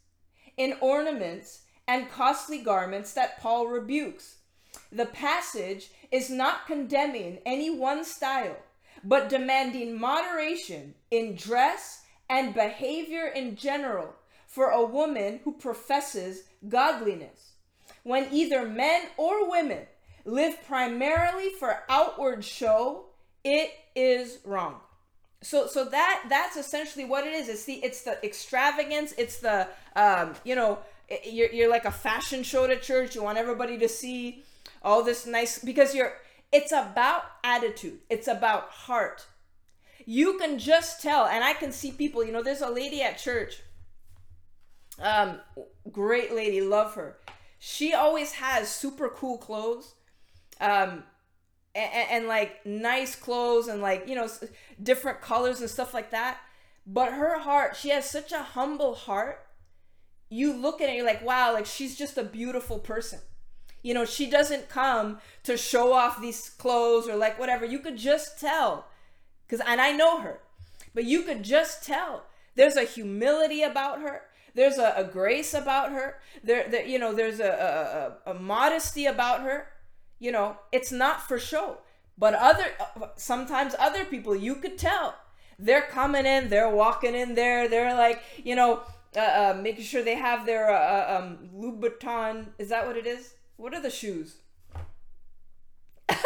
[0.57, 4.37] in ornaments and costly garments that Paul rebukes.
[4.91, 8.57] The passage is not condemning any one style,
[9.03, 14.15] but demanding moderation in dress and behavior in general
[14.47, 17.53] for a woman who professes godliness.
[18.03, 19.85] When either men or women
[20.25, 23.05] live primarily for outward show,
[23.43, 24.79] it is wrong.
[25.41, 27.49] So so that that's essentially what it is.
[27.49, 29.13] It's the it's the extravagance.
[29.17, 30.79] It's the um you know
[31.25, 33.15] you're, you're like a fashion show to church.
[33.15, 34.43] You want everybody to see
[34.81, 36.13] all this nice because you're
[36.51, 37.99] it's about attitude.
[38.09, 39.25] It's about heart.
[40.05, 43.19] You can just tell and i can see people you know there's a lady at
[43.19, 43.61] church
[44.99, 45.39] um
[45.91, 47.17] great lady love her.
[47.59, 49.93] She always has super cool clothes
[50.59, 51.03] um
[51.73, 54.27] and, and, like nice clothes and like you know
[54.81, 56.39] different colors and stuff like that.
[56.85, 59.45] But her heart she has such a humble heart.
[60.29, 63.19] You look at it you're like wow like she's just a beautiful person
[63.81, 67.97] you know she doesn't come to show off these clothes or like whatever you could
[67.97, 68.87] just tell
[69.45, 70.39] because and i know her
[70.93, 75.91] but you could just tell there's a humility about her there's a, a grace about
[75.91, 79.67] her there, there you know there's a, a, a modesty about her
[80.21, 81.79] you know, it's not for show.
[82.17, 82.65] But other
[83.15, 85.15] sometimes other people you could tell
[85.57, 88.81] they're coming in, they're walking in there, they're like, you know,
[89.15, 92.47] uh, uh, making sure they have their uh, uh um, Louboutin.
[92.59, 93.33] Is that what it is?
[93.61, 94.37] What are the shoes?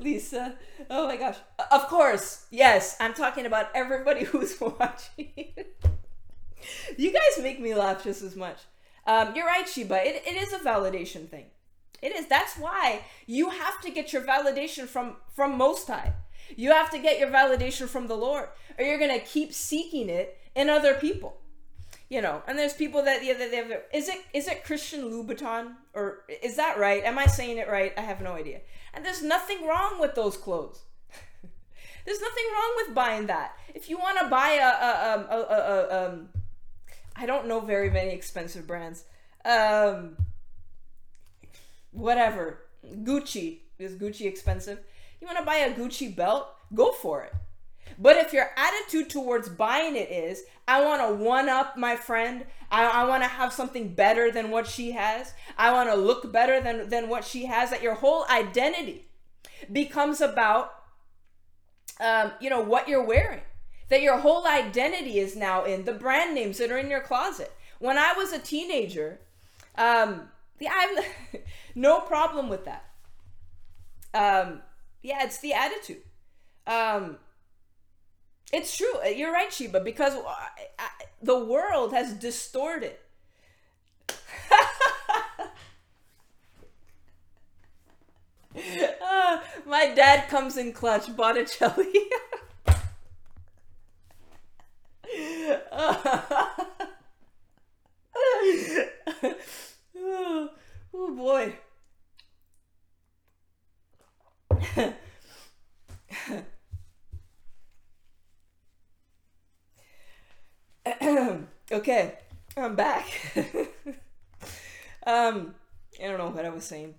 [0.00, 0.56] Lisa.
[0.90, 1.36] Oh my gosh.
[1.70, 2.46] Of course.
[2.50, 5.28] Yes, I'm talking about everybody who's watching.
[6.98, 8.58] you guys make me laugh just as much.
[9.06, 10.04] Um, you're right, Sheba.
[10.04, 11.46] It, it is a validation thing.
[12.02, 12.26] It is.
[12.26, 16.14] That's why you have to get your validation from from Most High.
[16.56, 20.38] You have to get your validation from the Lord, or you're gonna keep seeking it
[20.56, 21.39] in other people.
[22.10, 23.70] You know, and there's people that yeah, they have.
[23.94, 27.04] Is it is it Christian Louboutin or is that right?
[27.04, 27.92] Am I saying it right?
[27.96, 28.62] I have no idea.
[28.92, 30.82] And there's nothing wrong with those clothes.
[32.04, 33.56] there's nothing wrong with buying that.
[33.76, 36.28] If you want to buy a, a, um, a, a, a um,
[37.14, 39.04] I don't know very many expensive brands.
[39.44, 40.16] Um,
[41.92, 42.62] whatever.
[42.84, 44.80] Gucci is Gucci expensive.
[45.20, 46.48] You want to buy a Gucci belt?
[46.74, 47.34] Go for it.
[48.00, 52.46] But if your attitude towards buying it is, I want to one up my friend,
[52.70, 56.32] I, I want to have something better than what she has, I want to look
[56.32, 59.06] better than, than what she has, that your whole identity
[59.70, 60.72] becomes about,
[62.00, 63.42] um, you know, what you're wearing
[63.90, 67.52] that your whole identity is now in the brand names that are in your closet.
[67.80, 69.20] When I was a teenager,
[69.76, 71.42] um, yeah, I have
[71.74, 72.84] no problem with that.
[74.14, 74.62] Um,
[75.02, 76.02] yeah, it's the attitude.
[76.66, 77.18] Um,
[78.52, 78.92] it's true.
[79.04, 80.88] Uh, you're right, Sheba, because I, I,
[81.22, 82.96] the world has distorted.
[89.02, 91.92] Ah, my dad comes in clutch, Botticelli.
[100.92, 101.54] oh boy.
[111.72, 112.18] okay,
[112.56, 113.06] I'm back.
[115.06, 115.54] um,
[116.02, 116.94] I don't know what I was saying.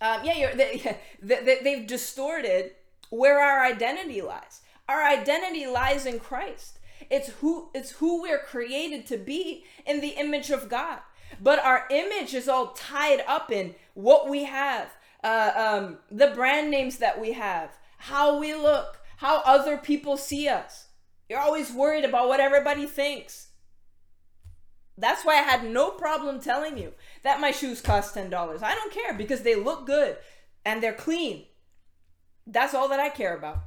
[0.00, 2.72] Um, yeah, you're, they, they, they've distorted
[3.10, 4.60] where our identity lies.
[4.88, 6.78] Our identity lies in Christ.
[7.10, 11.00] It's who it's who we're created to be in the image of God.
[11.40, 14.90] But our image is all tied up in what we have,
[15.22, 20.48] uh, um, the brand names that we have, how we look, how other people see
[20.48, 20.88] us.
[21.30, 23.50] You're always worried about what everybody thinks.
[24.98, 28.32] That's why I had no problem telling you that my shoes cost $10.
[28.34, 30.16] I don't care because they look good
[30.66, 31.44] and they're clean.
[32.48, 33.60] That's all that I care about.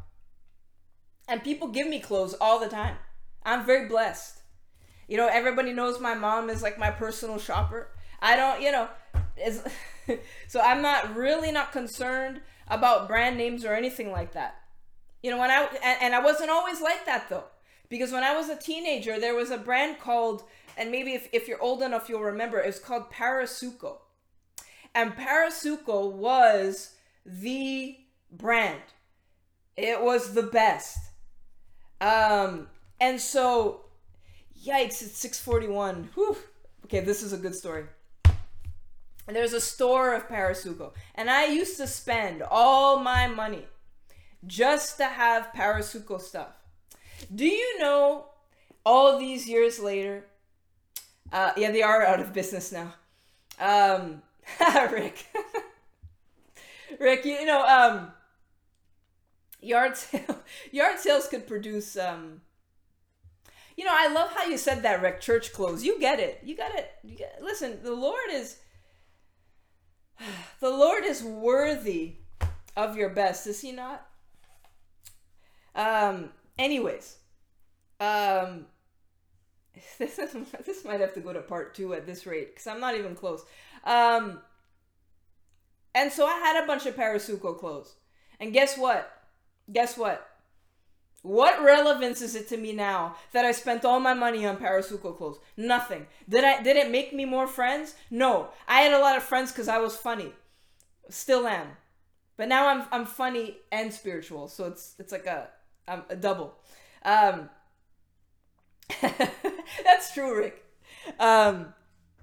[1.29, 2.97] And people give me clothes all the time.
[3.45, 4.41] I'm very blessed.
[5.07, 7.91] You know, everybody knows my mom is like my personal shopper.
[8.21, 8.89] I don't, you know,
[10.49, 14.55] so I'm not really not concerned about brand names or anything like that.
[15.21, 17.45] You know, when I and, and I wasn't always like that though.
[17.93, 20.45] Because when I was a teenager, there was a brand called
[20.77, 23.97] and maybe if, if you're old enough, you'll remember, it's called Parasuco.
[24.95, 27.95] And Parasuco was the
[28.31, 28.81] brand.
[29.77, 30.97] It was the best.
[32.01, 33.85] Um, and so,
[34.59, 36.09] yikes, it's 641.
[36.15, 36.35] Whew.
[36.85, 37.85] Okay, this is a good story.
[39.27, 43.67] There's a store of Parasuco, and I used to spend all my money
[44.47, 46.62] just to have Parasuco stuff.
[47.33, 48.25] Do you know
[48.85, 50.25] all these years later,
[51.31, 52.93] uh, yeah, they are out of business now.
[53.59, 54.21] Um,
[54.91, 55.25] Rick.
[56.99, 58.11] Rick, you, know, um,
[59.61, 60.39] yard sale,
[60.71, 61.97] yard sales could produce.
[61.97, 62.41] Um,
[63.75, 65.21] you know, I love how you said that, Rick.
[65.21, 65.83] Church clothes.
[65.83, 66.41] You get it.
[66.43, 66.91] You got it.
[67.03, 68.57] You get, listen, the Lord is.
[70.59, 72.13] The Lord is worthy
[72.77, 74.07] of your best, is He not?
[75.75, 76.29] Um.
[76.57, 77.17] Anyways,
[77.99, 78.65] um,
[79.97, 80.35] this is,
[80.65, 83.15] this might have to go to part two at this rate because I'm not even
[83.15, 83.43] close.
[83.83, 84.39] Um,
[85.95, 87.95] and so I had a bunch of Parasuco clothes,
[88.39, 89.11] and guess what?
[89.71, 90.29] Guess what?
[91.23, 95.15] What relevance is it to me now that I spent all my money on Parasuco
[95.15, 95.39] clothes?
[95.55, 96.07] Nothing.
[96.27, 97.95] Did I did it make me more friends?
[98.11, 98.49] No.
[98.67, 100.33] I had a lot of friends because I was funny.
[101.09, 101.67] Still am.
[102.35, 105.47] But now I'm I'm funny and spiritual, so it's it's like a
[105.87, 106.55] um, a double.
[107.03, 107.49] Um,
[109.01, 110.63] That's true, Rick.
[111.19, 111.73] Um,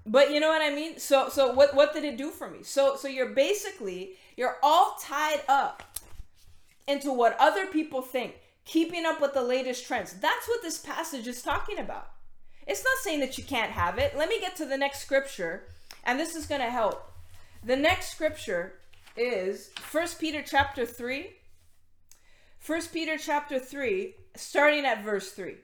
[0.05, 0.97] but you know what I mean.
[0.99, 2.63] So so what what did it do for me?
[2.63, 5.83] So so you're basically you're all tied up
[6.87, 10.13] into what other people think, keeping up with the latest trends.
[10.13, 12.09] That's what this passage is talking about.
[12.67, 14.17] It's not saying that you can't have it.
[14.17, 15.63] Let me get to the next scripture,
[16.03, 17.11] and this is going to help.
[17.63, 18.73] The next scripture
[19.15, 21.29] is First Peter chapter 3.
[22.61, 25.55] First Peter chapter 3, starting at verse 3.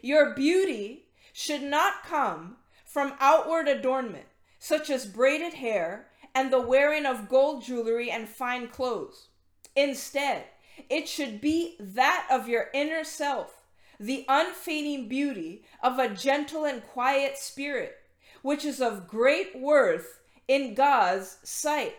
[0.00, 4.24] Your beauty should not come from outward adornment,
[4.58, 9.28] such as braided hair and the wearing of gold jewelry and fine clothes.
[9.76, 10.44] Instead,
[10.88, 13.60] it should be that of your inner self,
[14.00, 17.96] the unfading beauty of a gentle and quiet spirit,
[18.40, 21.96] which is of great worth in God's sight.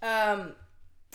[0.00, 0.54] Um,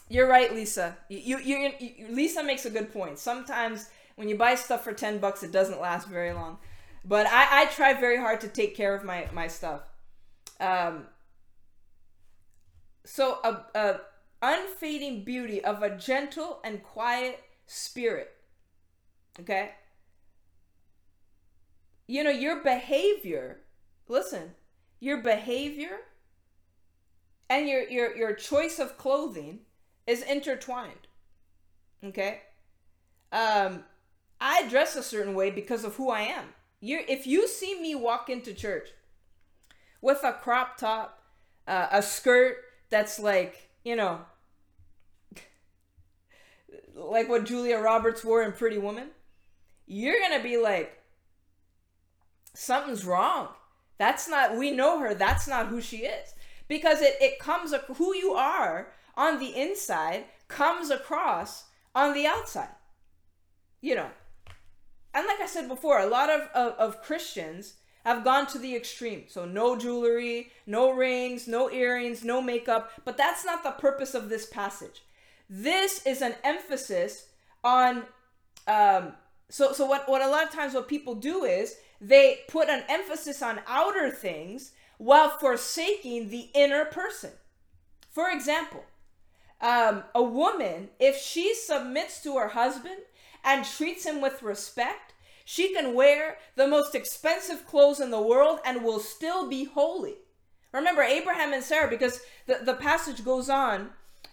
[0.10, 0.98] you're right, Lisa.
[1.08, 3.20] You, you, you, Lisa makes a good point.
[3.20, 6.58] Sometimes when you buy stuff for 10 bucks, it doesn't last very long.
[7.06, 9.82] But I, I try very hard to take care of my, my stuff.
[10.60, 11.06] Um,
[13.06, 14.02] so, a, a
[14.42, 18.32] unfading beauty of a gentle and quiet spirit.
[19.40, 19.72] Okay?
[22.08, 23.62] You know, your behavior,
[24.08, 24.52] listen,
[25.00, 26.00] your behavior
[27.50, 29.60] and your, your, your choice of clothing
[30.10, 31.08] is intertwined.
[32.04, 32.42] Okay?
[33.32, 33.84] Um,
[34.42, 36.46] I dress a certain way because of who I am.
[36.82, 38.90] You if you see me walk into church
[40.02, 41.22] with a crop top,
[41.68, 42.58] uh, a skirt
[42.90, 44.22] that's like, you know,
[46.96, 49.10] like what Julia Roberts wore in Pretty Woman,
[49.86, 51.02] you're going to be like
[52.56, 53.50] something's wrong.
[54.00, 56.34] That's not we know her, that's not who she is.
[56.68, 58.88] Because it it comes who you are
[59.20, 62.70] on the inside comes across on the outside.
[63.82, 64.10] You know,
[65.14, 68.76] and like I said before, a lot of, of, of Christians have gone to the
[68.76, 69.26] extreme.
[69.28, 72.92] So, no jewelry, no rings, no earrings, no makeup.
[73.04, 75.04] But that's not the purpose of this passage.
[75.50, 77.28] This is an emphasis
[77.64, 78.04] on.
[78.68, 79.14] Um,
[79.50, 82.84] so, so what, what a lot of times what people do is they put an
[82.88, 87.32] emphasis on outer things while forsaking the inner person.
[88.12, 88.84] For example,
[89.62, 92.98] um, a woman, if she submits to her husband
[93.44, 95.14] and treats him with respect,
[95.46, 100.16] she can wear the most expensive clothes in the world and will still be holy.
[100.72, 103.90] Remember Abraham and Sarah, because the, the passage goes on.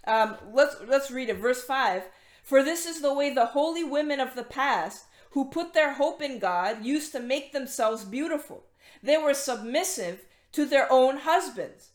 [0.07, 2.05] Um, let's let's read it, verse five.
[2.43, 6.22] For this is the way the holy women of the past, who put their hope
[6.22, 8.64] in God, used to make themselves beautiful.
[9.03, 11.91] They were submissive to their own husbands,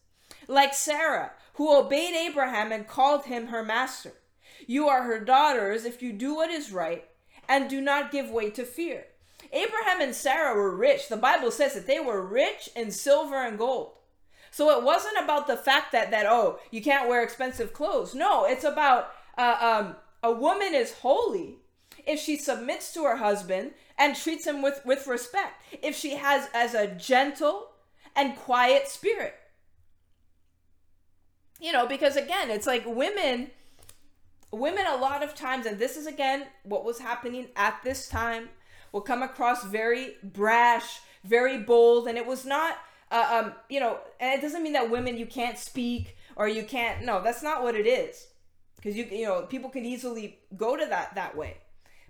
[0.47, 4.13] like Sarah, who obeyed Abraham and called him her master.
[4.65, 7.05] You are her daughters if you do what is right
[7.47, 9.05] and do not give way to fear.
[9.53, 11.07] Abraham and Sarah were rich.
[11.07, 13.91] The Bible says that they were rich in silver and gold.
[14.49, 18.15] So it wasn't about the fact that that oh you can't wear expensive clothes.
[18.15, 21.57] No, it's about uh, um, a woman is holy
[22.07, 25.61] if she submits to her husband and treats him with with respect.
[25.83, 27.67] If she has as a gentle
[28.15, 29.35] and quiet spirit.
[31.61, 33.51] You know, because again, it's like women
[34.51, 38.49] women a lot of times and this is again what was happening at this time
[38.91, 42.77] will come across very brash, very bold, and it was not,
[43.09, 46.63] uh, um, you know, and it doesn't mean that women you can't speak or you
[46.63, 47.05] can't.
[47.05, 48.27] No, that's not what it is,
[48.75, 51.57] because you you know people can easily go to that that way,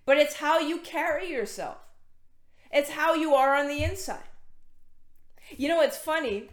[0.06, 1.78] but it's how you carry yourself.
[2.72, 4.30] It's how you are on the inside.
[5.58, 6.50] You know, it's funny.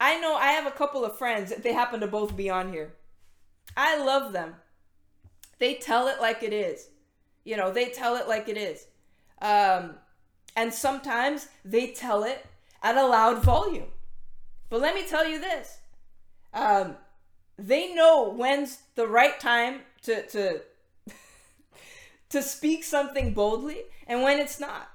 [0.00, 1.52] I know I have a couple of friends.
[1.56, 2.94] They happen to both be on here.
[3.76, 4.56] I love them.
[5.58, 6.88] They tell it like it is.
[7.44, 8.86] You know, they tell it like it is.
[9.40, 9.94] Um,
[10.56, 12.46] and sometimes they tell it
[12.82, 13.88] at a loud volume.
[14.68, 15.78] But let me tell you this
[16.54, 16.96] um,
[17.58, 20.60] they know when's the right time to, to,
[22.30, 24.90] to speak something boldly and when it's not.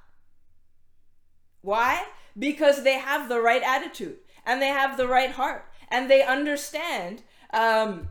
[1.61, 2.05] Why?
[2.37, 4.17] Because they have the right attitude
[4.47, 7.21] and they have the right heart and they understand
[7.53, 8.07] um,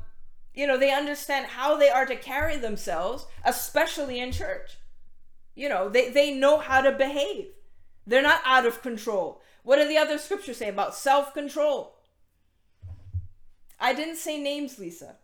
[0.54, 4.76] you know they understand how they are to carry themselves especially in church
[5.56, 7.46] you know, they, they know how to behave.
[8.06, 9.40] They're not out of control.
[9.64, 11.96] What do the other scriptures say about self control?
[13.80, 15.16] I didn't say names, Lisa.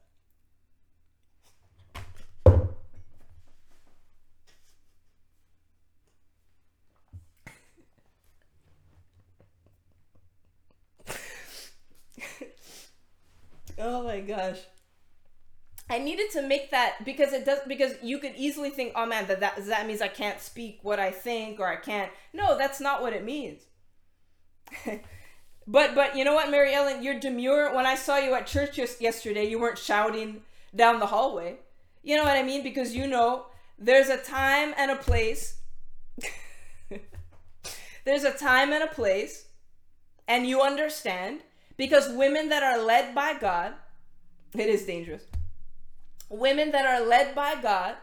[13.82, 14.58] Oh my gosh.
[15.90, 19.26] I needed to make that because it does because you could easily think, oh man,
[19.26, 22.10] that that that means I can't speak what I think or I can't.
[22.32, 23.62] No, that's not what it means.
[25.66, 27.74] but but you know what, Mary Ellen, you're demure.
[27.74, 30.42] When I saw you at church yesterday, you weren't shouting
[30.74, 31.58] down the hallway.
[32.02, 32.62] You know what I mean?
[32.62, 33.46] Because you know
[33.78, 35.60] there's a time and a place.
[38.04, 39.46] there's a time and a place,
[40.26, 41.40] and you understand
[41.82, 43.72] because women that are led by God,
[44.54, 45.24] it is dangerous
[46.30, 47.96] women that are led by God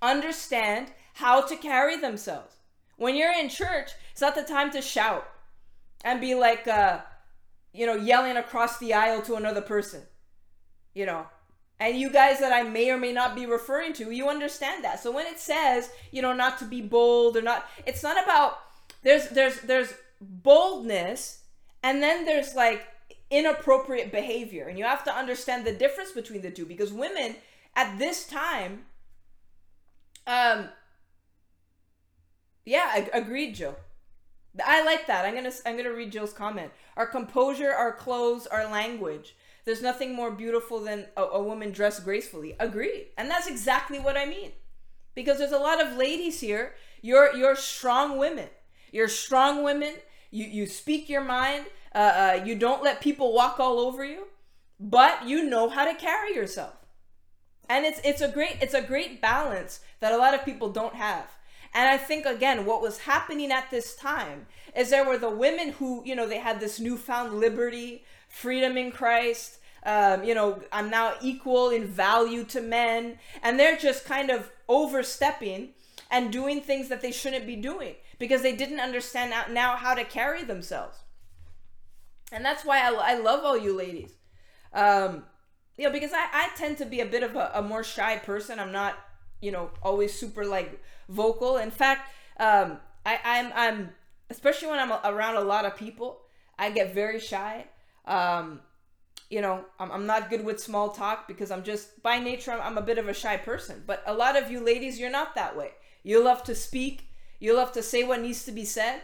[0.00, 2.56] understand how to carry themselves.
[2.96, 5.28] When you're in church, it's not the time to shout
[6.02, 7.00] and be like, uh,
[7.74, 10.00] you know, yelling across the aisle to another person,
[10.94, 11.26] you know.
[11.78, 15.00] And you guys that I may or may not be referring to, you understand that.
[15.02, 18.58] So when it says, you know, not to be bold or not, it's not about
[19.02, 21.42] there's there's there's boldness
[21.82, 22.86] and then there's like
[23.32, 24.68] inappropriate behavior.
[24.68, 27.36] And you have to understand the difference between the two because women
[27.74, 28.84] at this time
[30.26, 30.68] um
[32.64, 33.76] yeah agreed jill.
[34.64, 35.24] I like that.
[35.24, 36.70] I'm gonna i'm gonna read jill's comment.
[36.96, 39.34] Our composure our clothes our language.
[39.64, 42.54] There's nothing more beautiful than a, a woman dressed gracefully.
[42.60, 43.06] Agreed.
[43.16, 44.52] And that's exactly what i mean.
[45.14, 46.74] Because there's a lot of ladies here.
[47.00, 48.50] You're you're strong women.
[48.92, 49.94] You're strong women.
[50.30, 51.64] You you speak your mind
[51.94, 54.26] uh, uh, you don't let people walk all over you
[54.82, 56.74] but you know how to carry yourself.
[57.68, 60.94] And it's it's a great it's a great balance that a lot of people don't
[60.94, 61.26] have.
[61.72, 65.70] And i think again what was happening at this time is there were the women
[65.70, 70.90] who you know they had this newfound liberty freedom in christ um, you know i'm
[70.90, 73.18] now equal in value to men.
[73.42, 75.70] And they're just kind of overstepping
[76.10, 80.04] and doing things that they shouldn't be doing because they didn't understand now how to
[80.04, 81.01] carry themselves
[82.32, 84.14] and that's why i, I love all you ladies
[84.74, 85.24] um,
[85.76, 88.16] you know, because I, I tend to be a bit of a, a more shy
[88.18, 88.58] person.
[88.58, 88.98] I'm not,
[89.40, 91.56] you know, always super like vocal.
[91.56, 93.90] In fact, um, I, I'm I'm
[94.30, 96.20] especially when I'm around a lot of people,
[96.58, 97.66] I get very shy.
[98.06, 98.60] Um,
[99.30, 102.60] you know, I'm, I'm not good with small talk because I'm just by nature I'm,
[102.60, 103.82] I'm a bit of a shy person.
[103.86, 105.70] But a lot of you ladies, you're not that way.
[106.02, 107.08] You love to speak.
[107.40, 109.00] You love to say what needs to be said,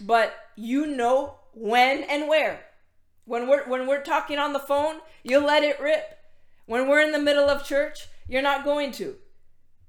[0.00, 2.64] but you know when and where.
[3.24, 6.18] When we're when we're talking on the phone, you let it rip.
[6.66, 9.16] When we're in the middle of church, you're not going to.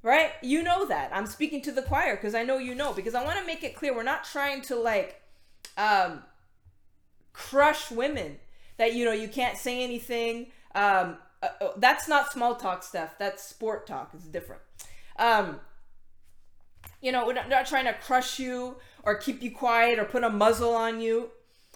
[0.01, 0.31] Right?
[0.41, 1.11] You know that.
[1.13, 3.63] I'm speaking to the choir because I know you know because I want to make
[3.63, 5.21] it clear we're not trying to like
[5.77, 6.23] um
[7.31, 8.37] crush women
[8.77, 10.47] that you know you can't say anything.
[10.75, 13.15] Um uh, uh that's not small talk stuff.
[13.17, 14.11] That's sport talk.
[14.13, 14.61] It's different.
[15.17, 15.59] Um
[17.01, 20.23] you know, we're not, not trying to crush you or keep you quiet or put
[20.23, 21.31] a muzzle on you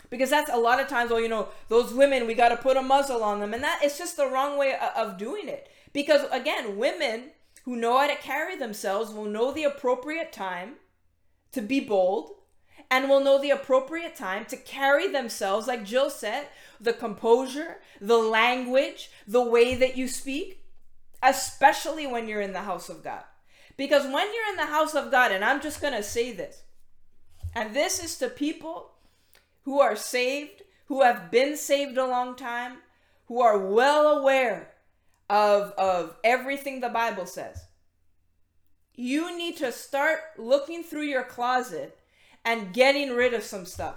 [0.09, 2.77] because that's a lot of times well you know those women we got to put
[2.77, 3.53] a muzzle on them.
[3.53, 5.69] And that it's just the wrong way of doing it.
[5.93, 7.31] Because again women
[7.65, 10.75] who know how to carry themselves will know the appropriate time
[11.51, 12.31] to be bold
[12.89, 16.47] and will know the appropriate time to carry themselves like jill said
[16.79, 20.63] the composure the language the way that you speak
[21.21, 23.23] especially when you're in the house of god.
[23.75, 26.63] Because when you're in the house of god and i'm just going to say this
[27.53, 28.91] and this is to people
[29.67, 32.77] who are saved, who have been saved a long time,
[33.25, 34.71] who are well aware
[35.29, 37.65] of, of everything the Bible says.
[38.95, 41.99] You need to start looking through your closet
[42.45, 43.95] and getting rid of some stuff.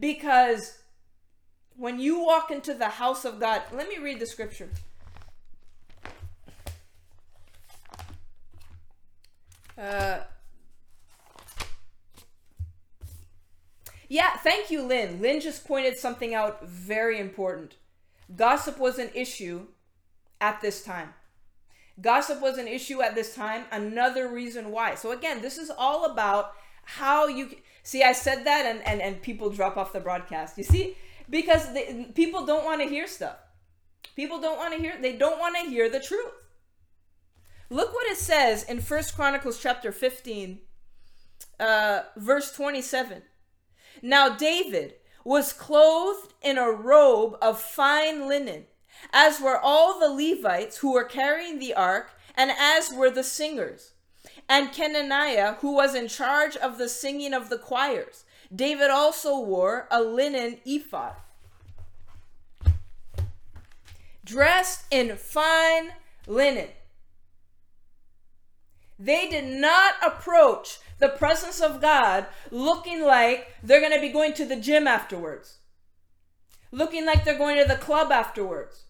[0.00, 0.78] Because
[1.76, 4.70] when you walk into the house of God, let me read the scripture.
[9.78, 10.18] Uh,
[14.08, 15.20] Yeah, thank you, Lynn.
[15.20, 17.76] Lynn just pointed something out very important.
[18.36, 19.66] Gossip was an issue
[20.40, 21.14] at this time.
[22.00, 23.64] Gossip was an issue at this time.
[23.70, 24.94] Another reason why.
[24.94, 26.52] So again, this is all about
[26.84, 27.50] how you
[27.82, 28.02] see.
[28.02, 30.58] I said that, and and and people drop off the broadcast.
[30.58, 30.96] You see,
[31.30, 33.36] because they, people don't want to hear stuff.
[34.16, 34.94] People don't want to hear.
[35.00, 36.32] They don't want to hear the truth.
[37.70, 40.60] Look what it says in First Chronicles chapter fifteen,
[41.60, 43.22] uh, verse twenty-seven.
[44.06, 48.66] Now David was clothed in a robe of fine linen,
[49.14, 53.94] as were all the Levites who were carrying the ark, and as were the singers.
[54.46, 58.26] And Kenaniah, who was in charge of the singing of the choirs.
[58.54, 61.14] David also wore a linen ephod.
[64.22, 65.92] Dressed in fine
[66.26, 66.68] linen.
[68.98, 74.32] They did not approach the presence of God looking like they're going to be going
[74.34, 75.58] to the gym afterwards,
[76.70, 78.84] looking like they're going to the club afterwards.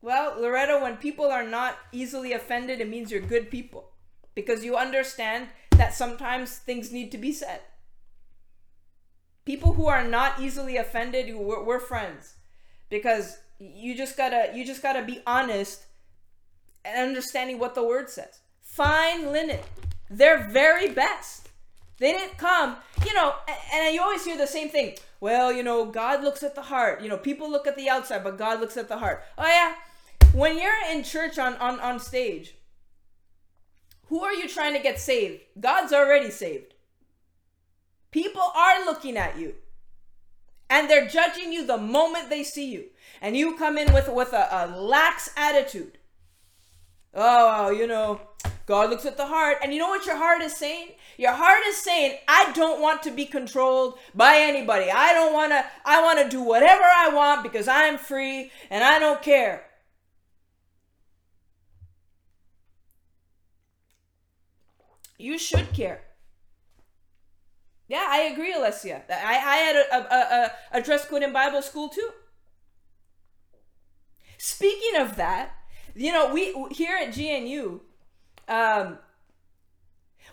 [0.00, 3.90] Well, Loretta, when people are not easily offended, it means you're good people
[4.34, 7.60] because you understand that sometimes things need to be said.
[9.44, 12.34] People who are not easily offended, we're, we're friends
[12.90, 15.86] because you just gotta you just gotta be honest
[16.84, 18.40] and understanding what the word says.
[18.78, 19.58] Fine linen
[20.08, 21.48] their very best.
[21.98, 23.34] They didn't come, you know,
[23.74, 24.94] and you always hear the same thing.
[25.18, 27.02] Well, you know, God looks at the heart.
[27.02, 29.24] You know, people look at the outside, but God looks at the heart.
[29.36, 29.74] Oh yeah.
[30.32, 32.54] When you're in church on on, on stage,
[34.06, 35.40] who are you trying to get saved?
[35.58, 36.74] God's already saved.
[38.12, 39.56] People are looking at you.
[40.70, 42.84] And they're judging you the moment they see you.
[43.20, 45.98] And you come in with, with a, a lax attitude.
[47.12, 48.20] Oh, you know,
[48.68, 49.56] God looks at the heart.
[49.62, 50.90] And you know what your heart is saying?
[51.16, 54.90] Your heart is saying, I don't want to be controlled by anybody.
[54.90, 58.84] I don't want to, I want to do whatever I want because I'm free and
[58.84, 59.64] I don't care.
[65.16, 66.02] You should care.
[67.88, 69.00] Yeah, I agree, Alessia.
[69.10, 72.10] I, I had a, a, a, a dress code in Bible school too.
[74.36, 75.52] Speaking of that,
[75.94, 77.80] you know, we here at GNU,
[78.48, 78.98] um,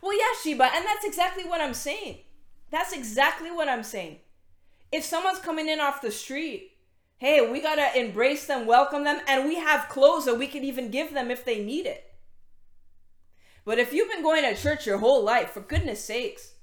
[0.02, 2.20] well, yeah, Sheba, and that's exactly what I'm saying.
[2.72, 4.20] That's exactly what I'm saying.
[4.92, 6.72] If someone's coming in off the street,
[7.18, 10.90] hey, we gotta embrace them, welcome them, and we have clothes that we can even
[10.92, 12.14] give them if they need it.
[13.66, 16.54] But if you've been going to church your whole life, for goodness sakes,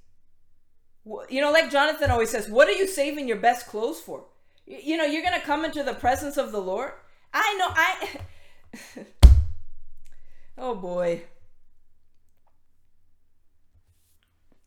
[1.29, 4.25] you know, like Jonathan always says, what are you saving your best clothes for?
[4.67, 6.93] You know, you're gonna come into the presence of the Lord.
[7.35, 9.05] I know, I.
[10.59, 11.23] oh boy.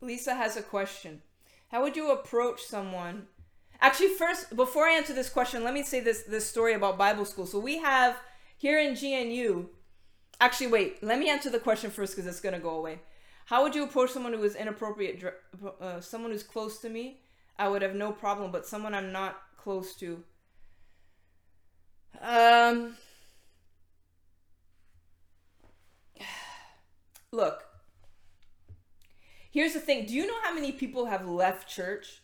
[0.06, 1.22] Lisa has a question.
[1.68, 3.26] How would you approach someone?
[3.80, 7.24] Actually, first, before I answer this question, let me say this this story about Bible
[7.24, 7.44] school.
[7.44, 8.16] So we have
[8.56, 9.66] here in GNU.
[10.40, 11.02] Actually, wait.
[11.02, 13.00] Let me answer the question first because it's gonna go away.
[13.46, 15.22] How would you approach someone who is inappropriate?
[15.80, 17.20] Uh, someone who's close to me,
[17.58, 18.52] I would have no problem.
[18.52, 20.22] But someone I'm not close to,
[22.22, 22.96] um,
[27.32, 27.65] look.
[29.56, 30.04] Here's the thing.
[30.04, 32.20] Do you know how many people have left church?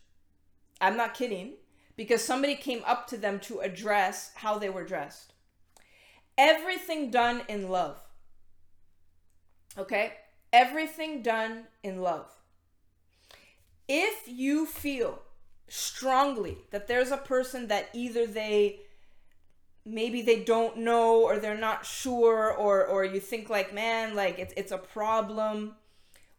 [0.82, 1.54] I'm not kidding,
[1.96, 5.32] because somebody came up to them to address how they were dressed.
[6.36, 7.98] Everything done in love.
[9.78, 10.12] Okay?
[10.52, 12.30] Everything done in love.
[13.88, 15.22] If you feel
[15.68, 18.80] strongly that there's a person that either they
[19.86, 24.38] maybe they don't know or they're not sure or or you think like man like
[24.38, 25.74] it's it's a problem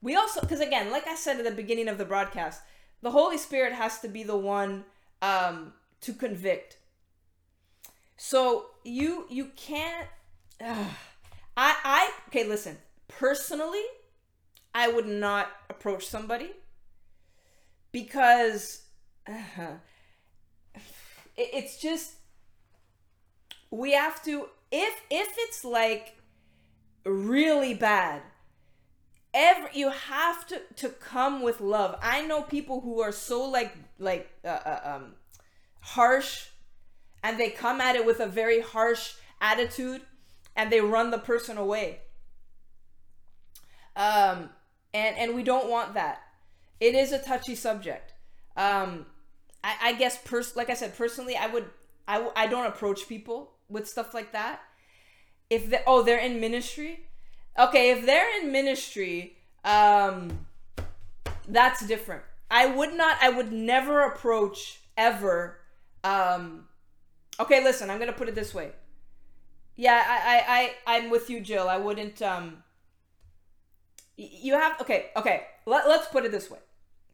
[0.03, 2.61] we also because again like i said at the beginning of the broadcast
[3.01, 4.85] the holy spirit has to be the one
[5.21, 5.73] um
[6.03, 6.77] to convict.
[8.17, 10.07] So you you can't
[10.61, 10.87] i
[11.57, 12.77] i okay listen.
[13.07, 13.83] Personally
[14.75, 16.51] i would not approach somebody
[17.91, 18.83] because
[19.27, 19.33] uh,
[20.75, 22.15] it, it's just
[23.71, 26.17] we have to if if it's like
[27.05, 28.21] really bad
[29.33, 31.97] every you have to to come with love.
[32.01, 35.13] I know people who are so like like uh, uh, um
[35.81, 36.47] harsh
[37.23, 40.01] and they come at it with a very harsh attitude
[40.55, 41.99] and they run the person away.
[43.95, 44.49] Um
[44.93, 46.21] and and we don't want that.
[46.79, 48.13] It is a touchy subject.
[48.55, 49.07] Um
[49.63, 51.65] i i guess pers- like i said personally i would
[52.07, 54.61] I, I don't approach people with stuff like that.
[55.49, 57.07] If they oh they're in ministry
[57.57, 60.45] okay if they're in ministry um
[61.47, 62.23] that's different.
[62.49, 65.59] I would not i would never approach ever
[66.03, 66.67] um
[67.39, 68.71] okay listen i'm gonna put it this way.
[69.75, 71.67] Yeah i i, I i'm with you jill.
[71.67, 72.63] I wouldn't um
[74.15, 76.59] you have okay okay Let, let's put it this way.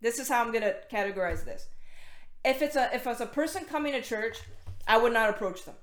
[0.01, 1.67] This is how i'm gonna categorize this.
[2.43, 4.37] If it's a if it's a person coming to church
[4.87, 5.75] i would not approach them.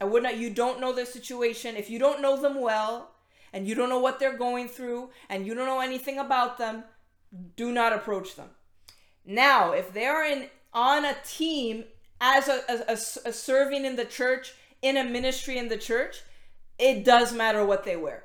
[0.00, 1.76] I would not you don't know their situation.
[1.76, 3.11] If you don't know them well
[3.52, 6.84] and you don't know what they're going through and you don't know anything about them
[7.56, 8.50] do not approach them.
[9.24, 11.84] Now if they are in on a team
[12.20, 16.22] as a, a, a- a serving in the church in a ministry in the church
[16.78, 18.24] it does matter what they wear.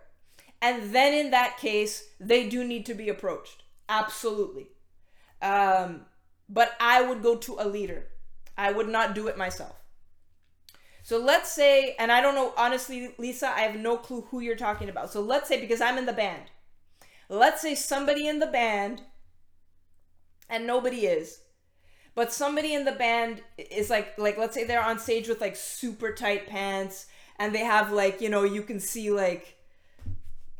[0.61, 3.63] And then in that case they do need to be approached.
[3.89, 4.67] Absolutely.
[5.41, 6.01] Um,
[6.49, 8.07] but i would go to a leader.
[8.57, 9.75] I would not do it myself
[11.07, 14.57] so let's say, and I don't know, honestly, Lisa, I have no clue who you're
[14.57, 15.09] talking about.
[15.09, 16.51] So let's say, because I'm in the band,
[17.29, 19.03] let's say somebody in the band,
[20.49, 21.39] and nobody is,
[22.13, 25.55] but somebody in the band is like, like, let's say they're on stage with like
[25.55, 27.05] super tight pants,
[27.39, 29.55] and they have like, you know, you can see like,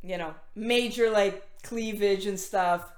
[0.01, 2.89] you know, major like cleavage and stuff.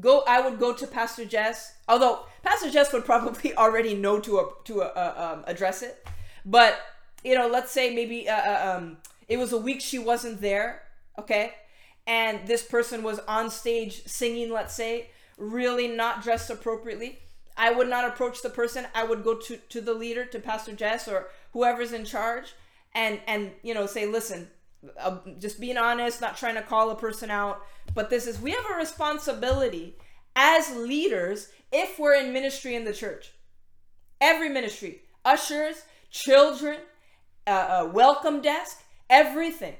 [0.00, 4.50] Go, I would go to Pastor Jess, although Pastor Jess would probably already know to
[4.64, 6.04] to um, address it.
[6.44, 6.80] But
[7.24, 10.82] you know, let's say maybe uh, uh, um, it was a week she wasn't there,
[11.18, 11.54] okay,
[12.06, 17.18] and this person was on stage singing, let's say, really not dressed appropriately.
[17.56, 18.86] I would not approach the person.
[18.94, 22.54] I would go to to the leader, to Pastor Jess or whoever's in charge,
[22.94, 24.48] and and you know say, listen,
[24.98, 27.62] uh, just being honest, not trying to call a person out,
[27.94, 29.96] but this is we have a responsibility
[30.36, 33.32] as leaders if we're in ministry in the church.
[34.20, 36.78] Every ministry, ushers, children,
[37.46, 39.76] uh, welcome desk, everything,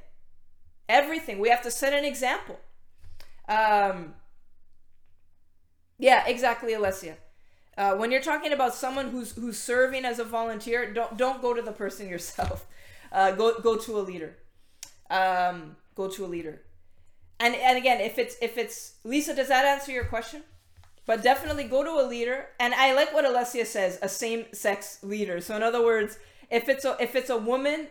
[0.89, 1.39] everything.
[1.39, 2.59] We have to set an example.
[3.49, 4.14] Um,
[5.99, 7.16] yeah, exactly, Alessia.
[7.76, 11.55] Uh, when you're talking about someone who's who's serving as a volunteer, don't don't go
[11.55, 12.66] to the person yourself.
[13.12, 14.37] Uh, go go to a leader.
[15.11, 16.62] Um, go to a leader.
[17.41, 20.45] And and again, if it's if it's Lisa, does that answer your question?
[21.07, 22.47] But definitely go to a leader.
[22.61, 25.41] And I like what Alessia says, a same sex leader.
[25.41, 26.19] So in other words,
[26.51, 27.89] if it's a if it's a woman,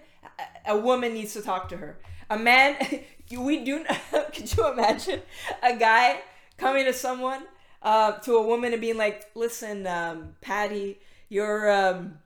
[0.66, 2.00] a woman needs to talk to her.
[2.30, 2.78] A man,
[3.38, 3.86] we do.
[4.34, 5.22] Could you imagine
[5.64, 6.22] a guy
[6.58, 7.44] coming to someone,
[7.82, 11.00] uh, to a woman and being like, "Listen, um, Patty,
[11.30, 12.20] your um,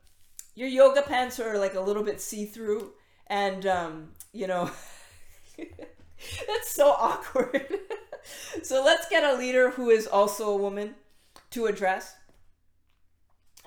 [0.56, 2.94] your yoga pants are like a little bit see through,
[3.28, 4.70] and um, you know."
[6.48, 7.68] That's so awkward.
[8.64, 10.96] so let's get a leader who is also a woman
[11.52, 12.16] to address.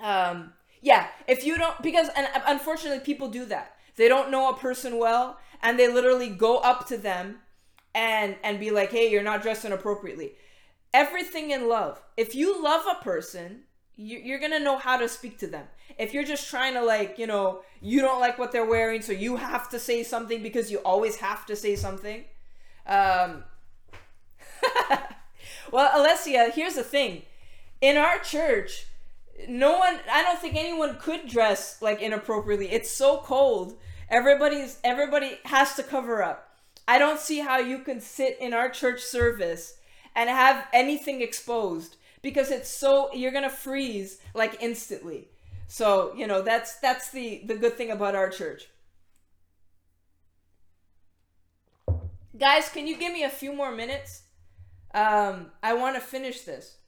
[0.03, 0.53] Um,
[0.83, 3.77] yeah, if you don't, because and unfortunately people do that.
[3.97, 7.39] They don't know a person well, and they literally go up to them
[7.95, 10.33] and and be like, "Hey, you're not dressing appropriately."
[10.93, 12.01] Everything in love.
[12.17, 13.63] If you love a person,
[13.97, 15.67] you, you're gonna know how to speak to them.
[15.99, 19.13] If you're just trying to like, you know, you don't like what they're wearing, so
[19.13, 22.25] you have to say something because you always have to say something.
[22.87, 23.45] Um,
[25.73, 27.23] well, Alessia, here's the thing.
[27.81, 28.87] In our church,
[29.49, 32.71] no one I don't think anyone could dress like inappropriately.
[32.71, 33.75] It's so cold.
[34.09, 36.57] Everybody's everybody has to cover up.
[36.89, 39.75] I don't see how you can sit in our church service
[40.15, 45.29] and have anything exposed because it's so you're going to freeze like instantly.
[45.69, 48.69] So, you know, that's that's the the good thing about our church.
[52.39, 54.23] Guys, can you give me a few more minutes?
[54.97, 56.79] Um, I want to finish this.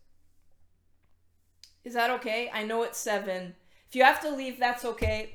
[1.85, 2.51] Is that okay?
[2.53, 3.55] I know it's seven.
[3.89, 5.35] If you have to leave, that's okay.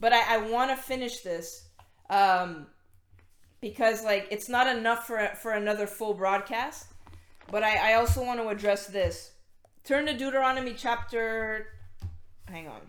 [0.00, 1.68] But I, I want to finish this
[2.08, 2.66] um,
[3.60, 6.86] because like it's not enough for for another full broadcast.
[7.50, 9.32] But I, I also want to address this.
[9.84, 11.68] Turn to Deuteronomy chapter.
[12.48, 12.80] Hang on.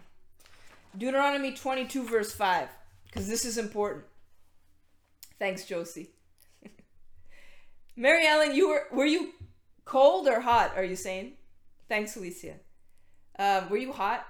[0.98, 2.70] Deuteronomy 22, verse 5,
[3.06, 4.06] because this is important.
[5.38, 6.10] Thanks, Josie.
[8.00, 9.34] Mary Ellen, you were were you
[9.84, 10.74] cold or hot?
[10.76, 11.34] Are you saying?
[11.90, 12.54] Thanks, Alicia.
[13.40, 14.26] Um, were you hot?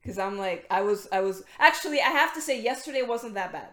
[0.00, 3.52] Because I'm like I was I was actually I have to say yesterday wasn't that
[3.52, 3.70] bad.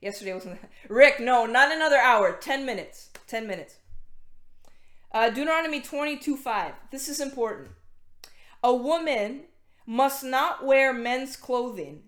[0.00, 0.70] Yesterday wasn't that...
[0.88, 1.18] Rick.
[1.18, 2.36] No, not another hour.
[2.40, 3.10] Ten minutes.
[3.26, 3.78] Ten minutes.
[5.10, 6.72] Uh, Deuteronomy 22 5.
[6.92, 7.70] This is important.
[8.62, 9.42] A woman
[9.86, 12.02] must not wear men's clothing,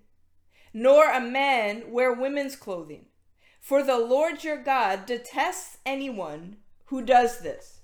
[0.73, 3.08] nor a man wear women's clothing.
[3.69, 6.57] For the Lord your God detests anyone
[6.87, 7.81] who does this.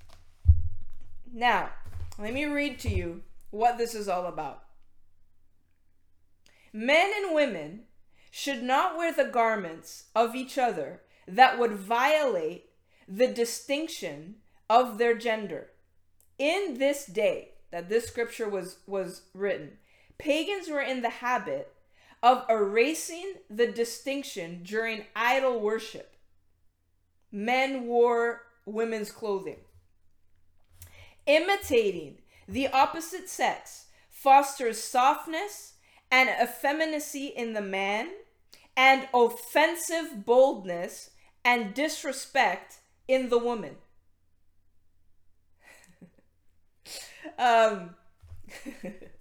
[1.31, 1.73] Now,
[2.19, 3.21] let me read to you
[3.51, 4.63] what this is all about.
[6.73, 7.83] Men and women
[8.31, 12.71] should not wear the garments of each other that would violate
[13.07, 14.37] the distinction
[14.71, 15.69] of their gender.
[16.39, 19.73] In this day that this scripture was was written,
[20.17, 21.74] pagans were in the habit
[22.25, 26.17] of erasing the distinction during idol worship.
[27.31, 29.59] Men wore women's clothing.
[31.27, 35.75] Imitating the opposite sex fosters softness
[36.11, 38.09] and effeminacy in the man
[38.75, 41.11] and offensive boldness
[41.45, 43.77] and disrespect in the woman.
[47.39, 47.95] um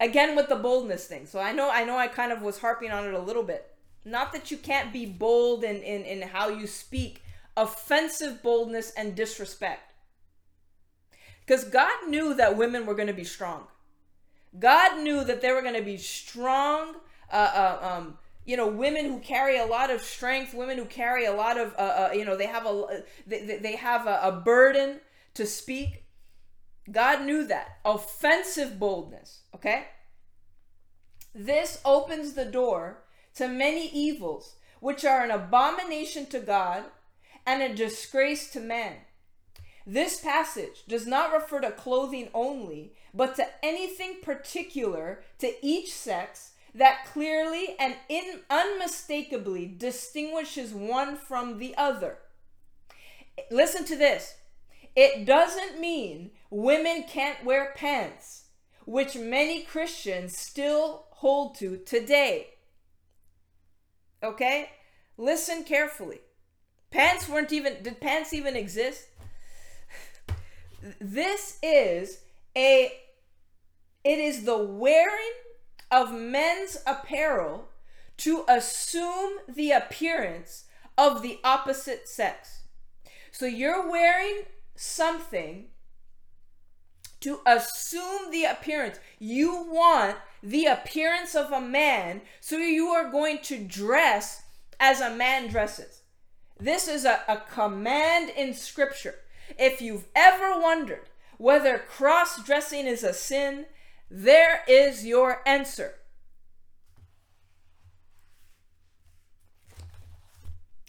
[0.00, 1.26] again with the boldness thing.
[1.26, 3.74] So I know I know I kind of was harping on it a little bit.
[4.04, 7.22] Not that you can't be bold in, in, in how you speak,
[7.56, 9.82] offensive boldness and disrespect.
[11.44, 13.64] Because God knew that women were going to be strong.
[14.58, 16.94] God knew that they were going to be strong,
[17.30, 21.26] uh, uh, um, you know, women who carry a lot of strength, women who carry
[21.26, 24.32] a lot of, uh, uh you know, they have a, they, they have a, a
[24.32, 25.00] burden
[25.34, 26.04] to speak.
[26.90, 27.78] God knew that.
[27.84, 29.86] Offensive boldness, okay?
[31.34, 36.84] This opens the door to many evils, which are an abomination to God
[37.46, 38.96] and a disgrace to man.
[39.86, 46.52] This passage does not refer to clothing only, but to anything particular to each sex
[46.74, 52.18] that clearly and in unmistakably distinguishes one from the other.
[53.50, 54.34] Listen to this.
[55.00, 58.46] It doesn't mean women can't wear pants,
[58.84, 62.48] which many Christians still hold to today.
[64.20, 64.70] Okay?
[65.16, 66.18] Listen carefully.
[66.90, 69.06] Pants weren't even, did pants even exist?
[71.00, 72.22] this is
[72.56, 72.90] a,
[74.02, 75.32] it is the wearing
[75.92, 77.68] of men's apparel
[78.16, 80.64] to assume the appearance
[80.96, 82.62] of the opposite sex.
[83.30, 84.42] So you're wearing
[84.78, 85.66] something
[87.20, 88.98] to assume the appearance.
[89.18, 94.42] You want the appearance of a man, so you are going to dress
[94.78, 96.02] as a man dresses.
[96.60, 99.16] This is a, a command in scripture.
[99.58, 101.08] If you've ever wondered
[101.38, 103.66] whether cross dressing is a sin,
[104.10, 105.94] there is your answer.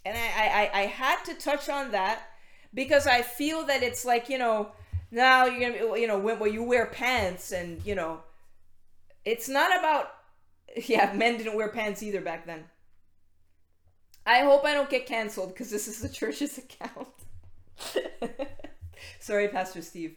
[0.05, 2.28] And I, I, I had to touch on that
[2.73, 4.71] because I feel that it's like, you know,
[5.11, 8.21] now you're gonna you know, when, when you wear pants and, you know,
[9.25, 10.11] it's not about,
[10.85, 12.65] yeah, men didn't wear pants either back then.
[14.25, 17.07] I hope I don't get canceled because this is the church's account.
[19.19, 20.15] Sorry, Pastor Steve.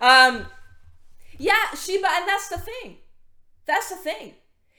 [0.00, 0.46] Um,
[1.38, 2.98] yeah, Sheba, and that's the thing.
[3.66, 4.34] That's the thing.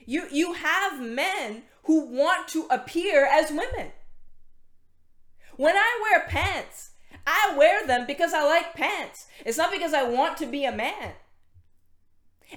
[0.06, 3.92] You you have men who want to appear as women.
[5.56, 6.89] When I wear pants,
[7.26, 9.26] I wear them because I like pants.
[9.44, 11.12] It's not because I want to be a man.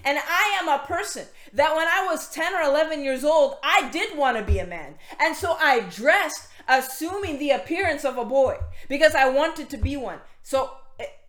[0.04, 3.90] And I am a person that when I was 10 or 11 years old, I
[3.90, 4.96] did want to be a man.
[5.20, 8.58] And so I dressed assuming the appearance of a boy
[8.90, 10.20] because I wanted to be one.
[10.42, 10.72] So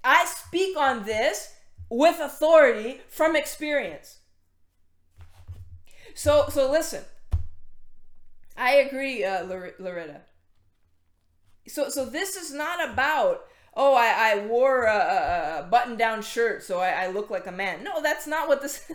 [0.02, 1.54] I speak on this
[1.90, 4.18] with authority from experience.
[6.14, 7.02] So so listen.
[8.56, 10.20] I agree, uh, Loretta.
[11.66, 16.62] So so this is not about oh I, I wore a, a button down shirt
[16.62, 17.82] so I, I look like a man.
[17.84, 18.90] No, that's not what this.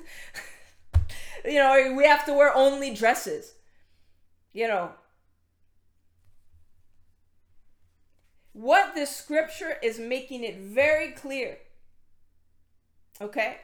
[1.46, 3.54] you know we have to wear only dresses.
[4.54, 4.92] You know.
[8.54, 11.60] What this scripture is making it very clear.
[13.22, 13.58] Okay?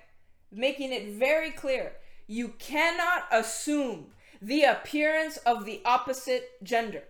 [0.51, 1.93] Making it very clear
[2.27, 4.07] you cannot assume
[4.41, 7.03] the appearance of the opposite gender.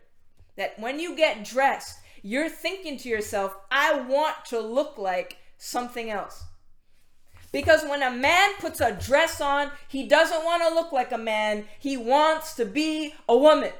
[0.57, 6.09] That when you get dressed, you're thinking to yourself, I want to look like something
[6.09, 6.43] else.
[7.51, 11.17] Because when a man puts a dress on, he doesn't want to look like a
[11.17, 11.65] man.
[11.79, 13.71] He wants to be a woman.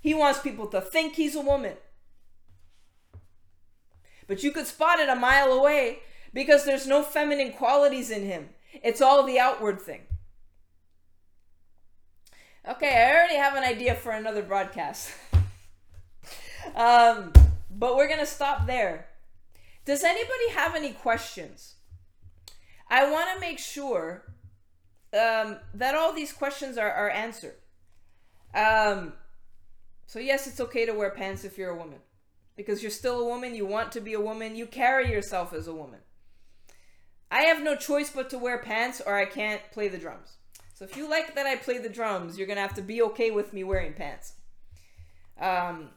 [0.00, 1.74] He wants people to think he's a woman.
[4.26, 6.00] But you could spot it a mile away
[6.32, 8.50] because there's no feminine qualities in him.
[8.82, 10.02] It's all the outward thing.
[12.66, 15.10] Okay, I already have an idea for another broadcast.
[16.74, 17.32] um,
[17.70, 19.06] but we're going to stop there.
[19.84, 21.74] Does anybody have any questions?
[22.88, 24.24] I want to make sure
[25.12, 27.56] um, that all these questions are, are answered.
[28.54, 29.14] Um,
[30.06, 31.98] so, yes, it's okay to wear pants if you're a woman
[32.56, 35.66] because you're still a woman, you want to be a woman, you carry yourself as
[35.66, 36.00] a woman.
[37.30, 40.36] I have no choice but to wear pants or I can't play the drums.
[40.74, 43.30] So if you like that I play the drums, you're gonna have to be okay
[43.30, 44.34] with me wearing pants.
[45.40, 45.90] Um,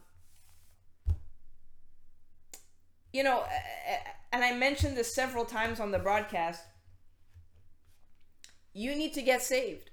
[3.12, 3.44] you know,
[4.32, 6.62] and I mentioned this several times on the broadcast.
[8.72, 9.90] You need to get saved.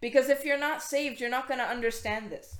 [0.00, 2.56] Because if you're not saved, you're not going to understand this.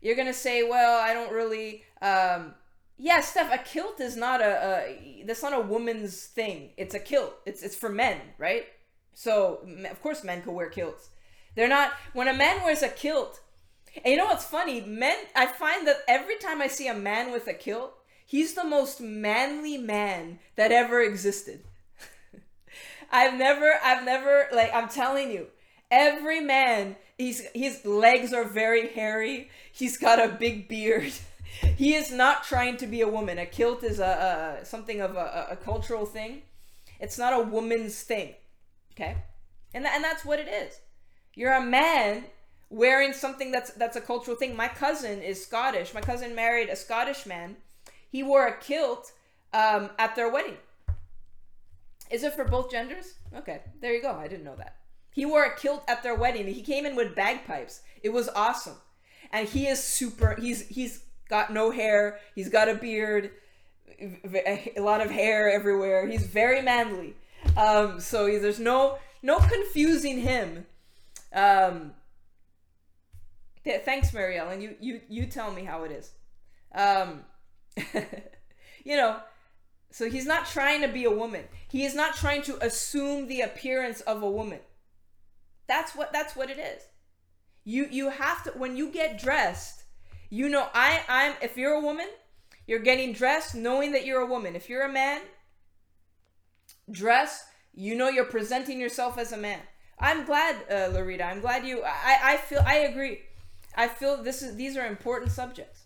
[0.00, 1.84] You're going to say, well, I don't really.
[2.00, 2.54] Um,
[2.96, 5.24] yeah, Steph, a kilt is not a, a.
[5.26, 6.70] That's not a woman's thing.
[6.76, 7.34] It's a kilt.
[7.46, 8.66] It's, it's for men, right?
[9.14, 11.10] So of course men could wear kilts.
[11.54, 13.40] They're not when a man wears a kilt.
[13.96, 14.80] And you know what's funny?
[14.82, 17.92] Men I find that every time I see a man with a kilt,
[18.30, 21.64] he's the most manly man that ever existed.
[23.10, 25.48] I've never I've never like I'm telling you,
[25.90, 29.50] every man he's his legs are very hairy.
[29.72, 31.12] He's got a big beard.
[31.76, 33.36] he is not trying to be a woman.
[33.38, 36.42] A kilt is a, a something of a, a cultural thing.
[37.00, 38.34] It's not a woman's thing.
[38.92, 39.16] Okay?
[39.74, 40.78] And, th- and that's what it is.
[41.34, 42.26] You're a man
[42.68, 44.54] wearing something that's that's a cultural thing.
[44.54, 45.92] My cousin is Scottish.
[45.92, 47.56] My cousin married a Scottish man.
[48.10, 49.12] He wore a kilt
[49.52, 50.56] um, at their wedding.
[52.10, 53.14] Is it for both genders?
[53.34, 54.12] Okay, there you go.
[54.12, 54.76] I didn't know that.
[55.12, 56.46] He wore a kilt at their wedding.
[56.46, 57.82] He came in with bagpipes.
[58.02, 58.76] It was awesome.
[59.32, 60.36] And he is super.
[60.40, 62.18] He's he's got no hair.
[62.34, 63.30] He's got a beard,
[64.00, 66.06] a lot of hair everywhere.
[66.06, 67.14] He's very manly.
[67.56, 70.66] Um, so there's no no confusing him.
[71.32, 71.92] Um,
[73.64, 74.60] th- thanks, Mary Ellen.
[74.60, 76.10] You you you tell me how it is.
[76.74, 77.24] Um,
[78.84, 79.20] you know,
[79.90, 81.44] so he's not trying to be a woman.
[81.70, 84.60] He is not trying to assume the appearance of a woman.
[85.66, 86.82] That's what that's what it is.
[87.64, 89.84] You you have to when you get dressed,
[90.28, 92.08] you know I I'm if you're a woman,
[92.66, 94.56] you're getting dressed knowing that you're a woman.
[94.56, 95.20] If you're a man,
[96.90, 97.44] dress
[97.74, 99.60] you know you're presenting yourself as a man
[99.98, 101.24] i'm glad uh, Lorita.
[101.24, 103.20] i'm glad you i i feel i agree
[103.76, 105.79] i feel this is these are important subjects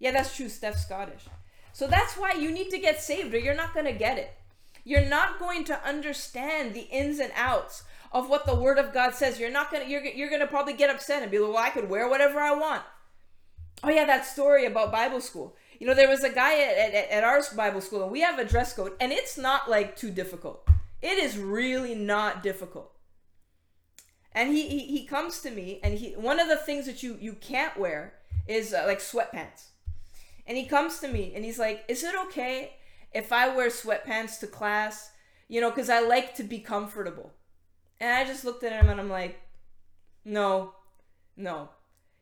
[0.00, 1.22] yeah that's true steph's scottish
[1.72, 4.32] so that's why you need to get saved or you're not going to get it
[4.84, 9.14] you're not going to understand the ins and outs of what the word of god
[9.14, 11.52] says you're not going to you're, you're going to probably get upset and be like
[11.52, 12.82] well i could wear whatever i want
[13.84, 17.10] oh yeah that story about bible school you know, there was a guy at, at,
[17.10, 20.10] at our Bible school, and we have a dress code, and it's not like too
[20.10, 20.68] difficult.
[21.00, 22.92] It is really not difficult.
[24.32, 27.16] And he, he, he comes to me, and he one of the things that you
[27.18, 28.12] you can't wear
[28.46, 29.68] is uh, like sweatpants.
[30.50, 32.72] And he comes to me, and he's like, "Is it okay
[33.12, 35.12] if I wear sweatpants to class?
[35.46, 37.34] You know, because I like to be comfortable."
[38.00, 39.40] And I just looked at him, and I'm like,
[40.24, 40.74] "No,
[41.36, 41.68] no."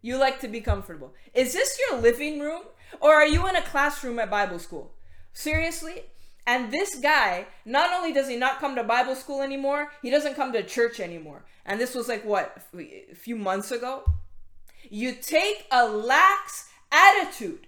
[0.03, 1.14] You like to be comfortable.
[1.33, 2.64] Is this your living room?
[3.01, 4.93] Or are you in a classroom at Bible school?
[5.33, 6.03] Seriously?
[6.47, 10.35] And this guy, not only does he not come to Bible school anymore, he doesn't
[10.35, 11.47] come to church anymore.
[11.64, 14.05] And this was like what, a few months ago?
[14.91, 17.68] You take a lax attitude.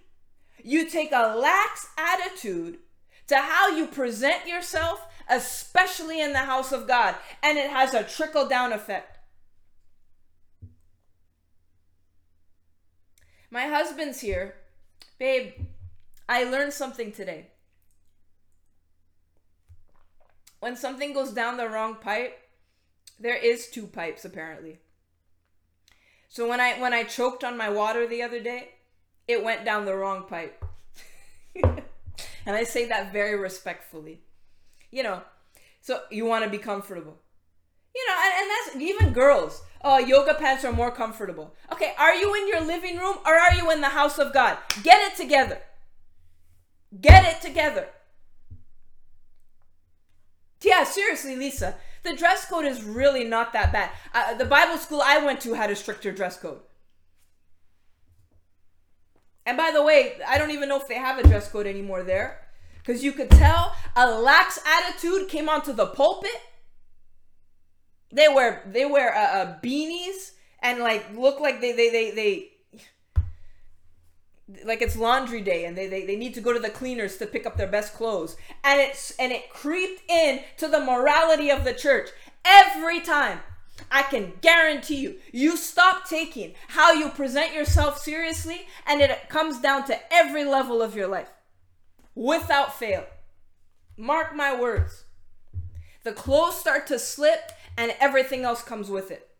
[0.64, 2.78] You take a lax attitude
[3.28, 8.02] to how you present yourself, especially in the house of God, and it has a
[8.02, 9.18] trickle down effect.
[13.50, 14.54] My husband's here.
[15.18, 15.52] Babe,
[16.28, 17.48] I learned something today.
[20.60, 22.38] When something goes down the wrong pipe,
[23.18, 24.78] there is two pipes apparently.
[26.28, 28.70] So when I when I choked on my water the other day,
[29.30, 30.64] it went down the wrong pipe.
[31.62, 34.20] and I say that very respectfully.
[34.90, 35.22] You know,
[35.80, 37.16] so you want to be comfortable.
[37.94, 39.62] You know, and, and that's even girls.
[39.82, 41.54] Oh, yoga pants are more comfortable.
[41.72, 44.58] Okay, are you in your living room or are you in the house of God?
[44.82, 45.58] Get it together.
[47.00, 47.88] Get it together.
[50.62, 51.76] Yeah, seriously, Lisa.
[52.02, 53.90] The dress code is really not that bad.
[54.12, 56.60] Uh, the Bible school I went to had a stricter dress code.
[59.50, 62.04] And by the way, I don't even know if they have a dress code anymore
[62.04, 62.40] there.
[62.78, 66.30] Because you could tell a lax attitude came onto the pulpit.
[68.12, 72.50] They wear they wear uh, uh, beanies and like look like they they they they
[74.64, 77.26] like it's laundry day and they, they, they need to go to the cleaners to
[77.26, 81.64] pick up their best clothes and it's and it creeped in to the morality of
[81.64, 82.10] the church
[82.44, 83.40] every time
[83.90, 89.60] i can guarantee you you stop taking how you present yourself seriously and it comes
[89.60, 91.30] down to every level of your life
[92.14, 93.04] without fail
[93.96, 95.04] mark my words
[96.02, 99.30] the clothes start to slip and everything else comes with it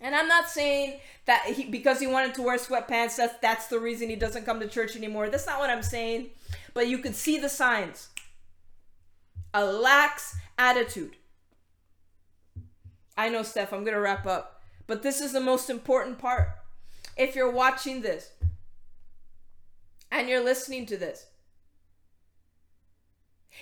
[0.00, 3.78] and I'm not saying that he, because he wanted to wear sweatpants, that's, that's the
[3.78, 5.28] reason he doesn't come to church anymore.
[5.28, 6.30] That's not what I'm saying.
[6.72, 8.08] But you can see the signs.
[9.52, 11.16] A lax attitude.
[13.16, 14.62] I know, Steph, I'm going to wrap up.
[14.86, 16.48] But this is the most important part.
[17.16, 18.30] If you're watching this
[20.10, 21.26] and you're listening to this,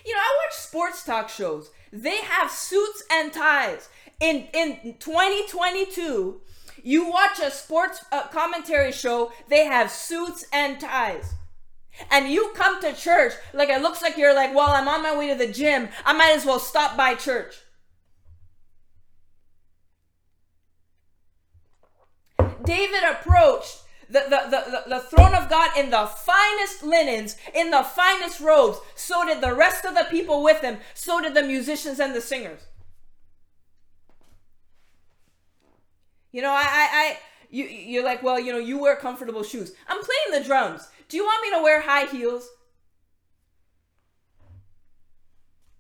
[0.05, 1.71] you know, I watch sports talk shows.
[1.93, 3.89] They have suits and ties
[4.21, 6.41] in in 2022
[6.83, 11.35] you watch a sports uh, commentary show they have suits and ties
[12.11, 15.17] and you come to church like it looks like you're like well i'm on my
[15.17, 17.55] way to the gym i might as well stop by church
[22.69, 27.83] david approached the, the, the, the, throne of God in the finest linens, in the
[27.83, 28.79] finest robes.
[28.95, 30.79] So did the rest of the people with him.
[30.95, 32.63] So did the musicians and the singers.
[36.33, 37.19] You know, I, I, I
[37.51, 39.73] you, you're like, well, you know, you wear comfortable shoes.
[39.89, 40.89] I'm playing the drums.
[41.09, 42.49] Do you want me to wear high heels?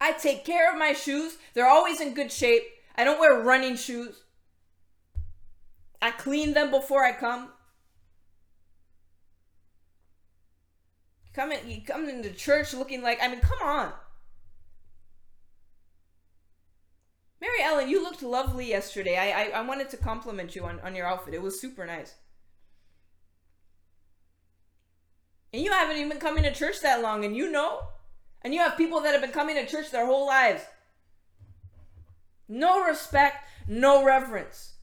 [0.00, 1.38] I take care of my shoes.
[1.54, 2.62] They're always in good shape.
[2.96, 4.22] I don't wear running shoes.
[6.00, 7.50] I clean them before I come.
[11.32, 13.92] Come in, you come into church looking like, I mean, come on.
[17.40, 19.16] Mary Ellen, you looked lovely yesterday.
[19.16, 21.34] I, I, I wanted to compliment you on, on your outfit.
[21.34, 22.14] It was super nice.
[25.52, 27.80] And you haven't even been coming to church that long, and you know.
[28.42, 30.62] And you have people that have been coming to church their whole lives.
[32.48, 34.74] No respect, no reverence.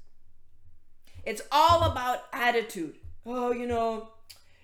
[1.26, 2.96] It's all about attitude.
[3.26, 4.10] Oh, you know,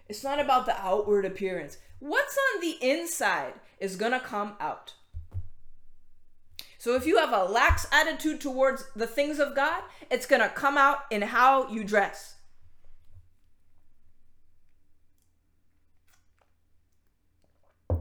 [0.07, 1.78] it's not about the outward appearance.
[1.99, 4.93] What's on the inside is going to come out.
[6.78, 10.49] So if you have a lax attitude towards the things of God, it's going to
[10.49, 12.38] come out in how you dress.
[17.91, 17.99] oh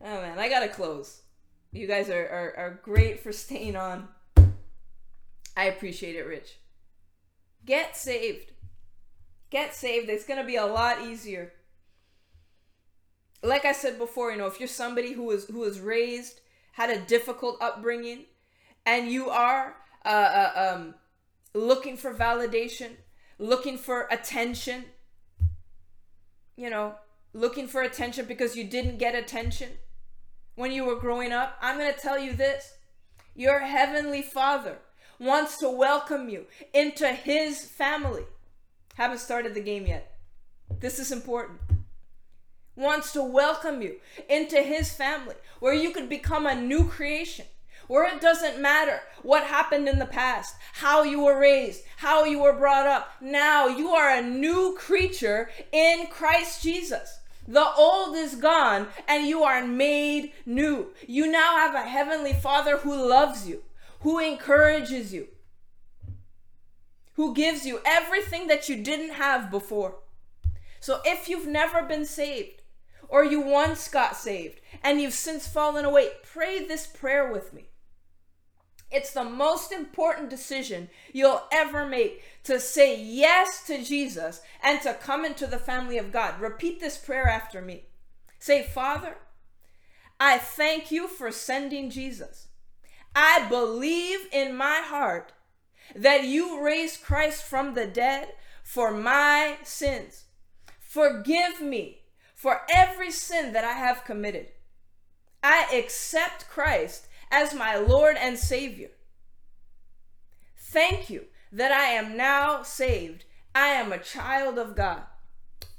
[0.00, 1.22] man, I gotta close.
[1.72, 4.06] You guys are, are, are great for staying on.
[5.56, 6.58] I appreciate it, Rich.
[7.64, 8.52] Get saved.
[9.50, 10.08] Get saved.
[10.08, 11.52] It's gonna be a lot easier
[13.42, 16.40] like I said before, you know, if you're somebody who was who was raised
[16.72, 18.24] had a difficult upbringing,
[18.86, 20.94] and you are uh, uh, um,
[21.54, 22.92] looking for validation,
[23.38, 24.84] looking for attention,
[26.56, 26.94] you know,
[27.34, 29.70] looking for attention because you didn't get attention
[30.54, 32.74] when you were growing up, I'm going to tell you this:
[33.34, 34.78] your heavenly Father
[35.22, 38.24] wants to welcome you into His family.
[38.94, 40.14] Haven't started the game yet.
[40.80, 41.60] This is important
[42.74, 43.96] wants to welcome you
[44.28, 47.44] into his family where you could become a new creation
[47.88, 52.40] where it doesn't matter what happened in the past, how you were raised, how you
[52.40, 53.10] were brought up.
[53.20, 57.18] Now you are a new creature in Christ Jesus.
[57.46, 60.94] The old is gone and you are made new.
[61.06, 63.62] You now have a heavenly Father who loves you,
[64.02, 65.28] who encourages you,
[67.14, 69.96] who gives you everything that you didn't have before.
[70.80, 72.62] So if you've never been saved,
[73.12, 77.66] or you once got saved and you've since fallen away, pray this prayer with me.
[78.90, 84.94] It's the most important decision you'll ever make to say yes to Jesus and to
[84.94, 86.40] come into the family of God.
[86.40, 87.84] Repeat this prayer after me.
[88.38, 89.18] Say, Father,
[90.18, 92.48] I thank you for sending Jesus.
[93.14, 95.32] I believe in my heart
[95.94, 98.28] that you raised Christ from the dead
[98.62, 100.24] for my sins.
[100.80, 102.02] Forgive me
[102.34, 104.48] for every sin that I have committed.
[105.42, 108.90] I accept Christ as my Lord and Savior.
[110.56, 113.24] Thank you that I am now saved.
[113.54, 115.02] I am a child of God.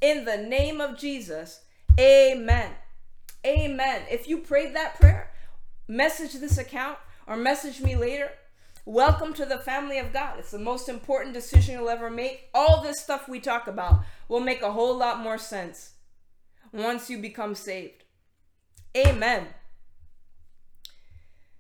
[0.01, 1.61] In the name of Jesus,
[1.99, 2.71] amen.
[3.45, 4.03] Amen.
[4.09, 5.31] If you prayed that prayer,
[5.88, 6.97] message this account
[7.28, 8.32] or message me later.
[8.86, 10.39] Welcome to the family of God.
[10.39, 12.49] It's the most important decision you'll ever make.
[12.53, 15.93] All this stuff we talk about will make a whole lot more sense
[16.74, 18.03] once you become saved.
[18.95, 19.47] Amen.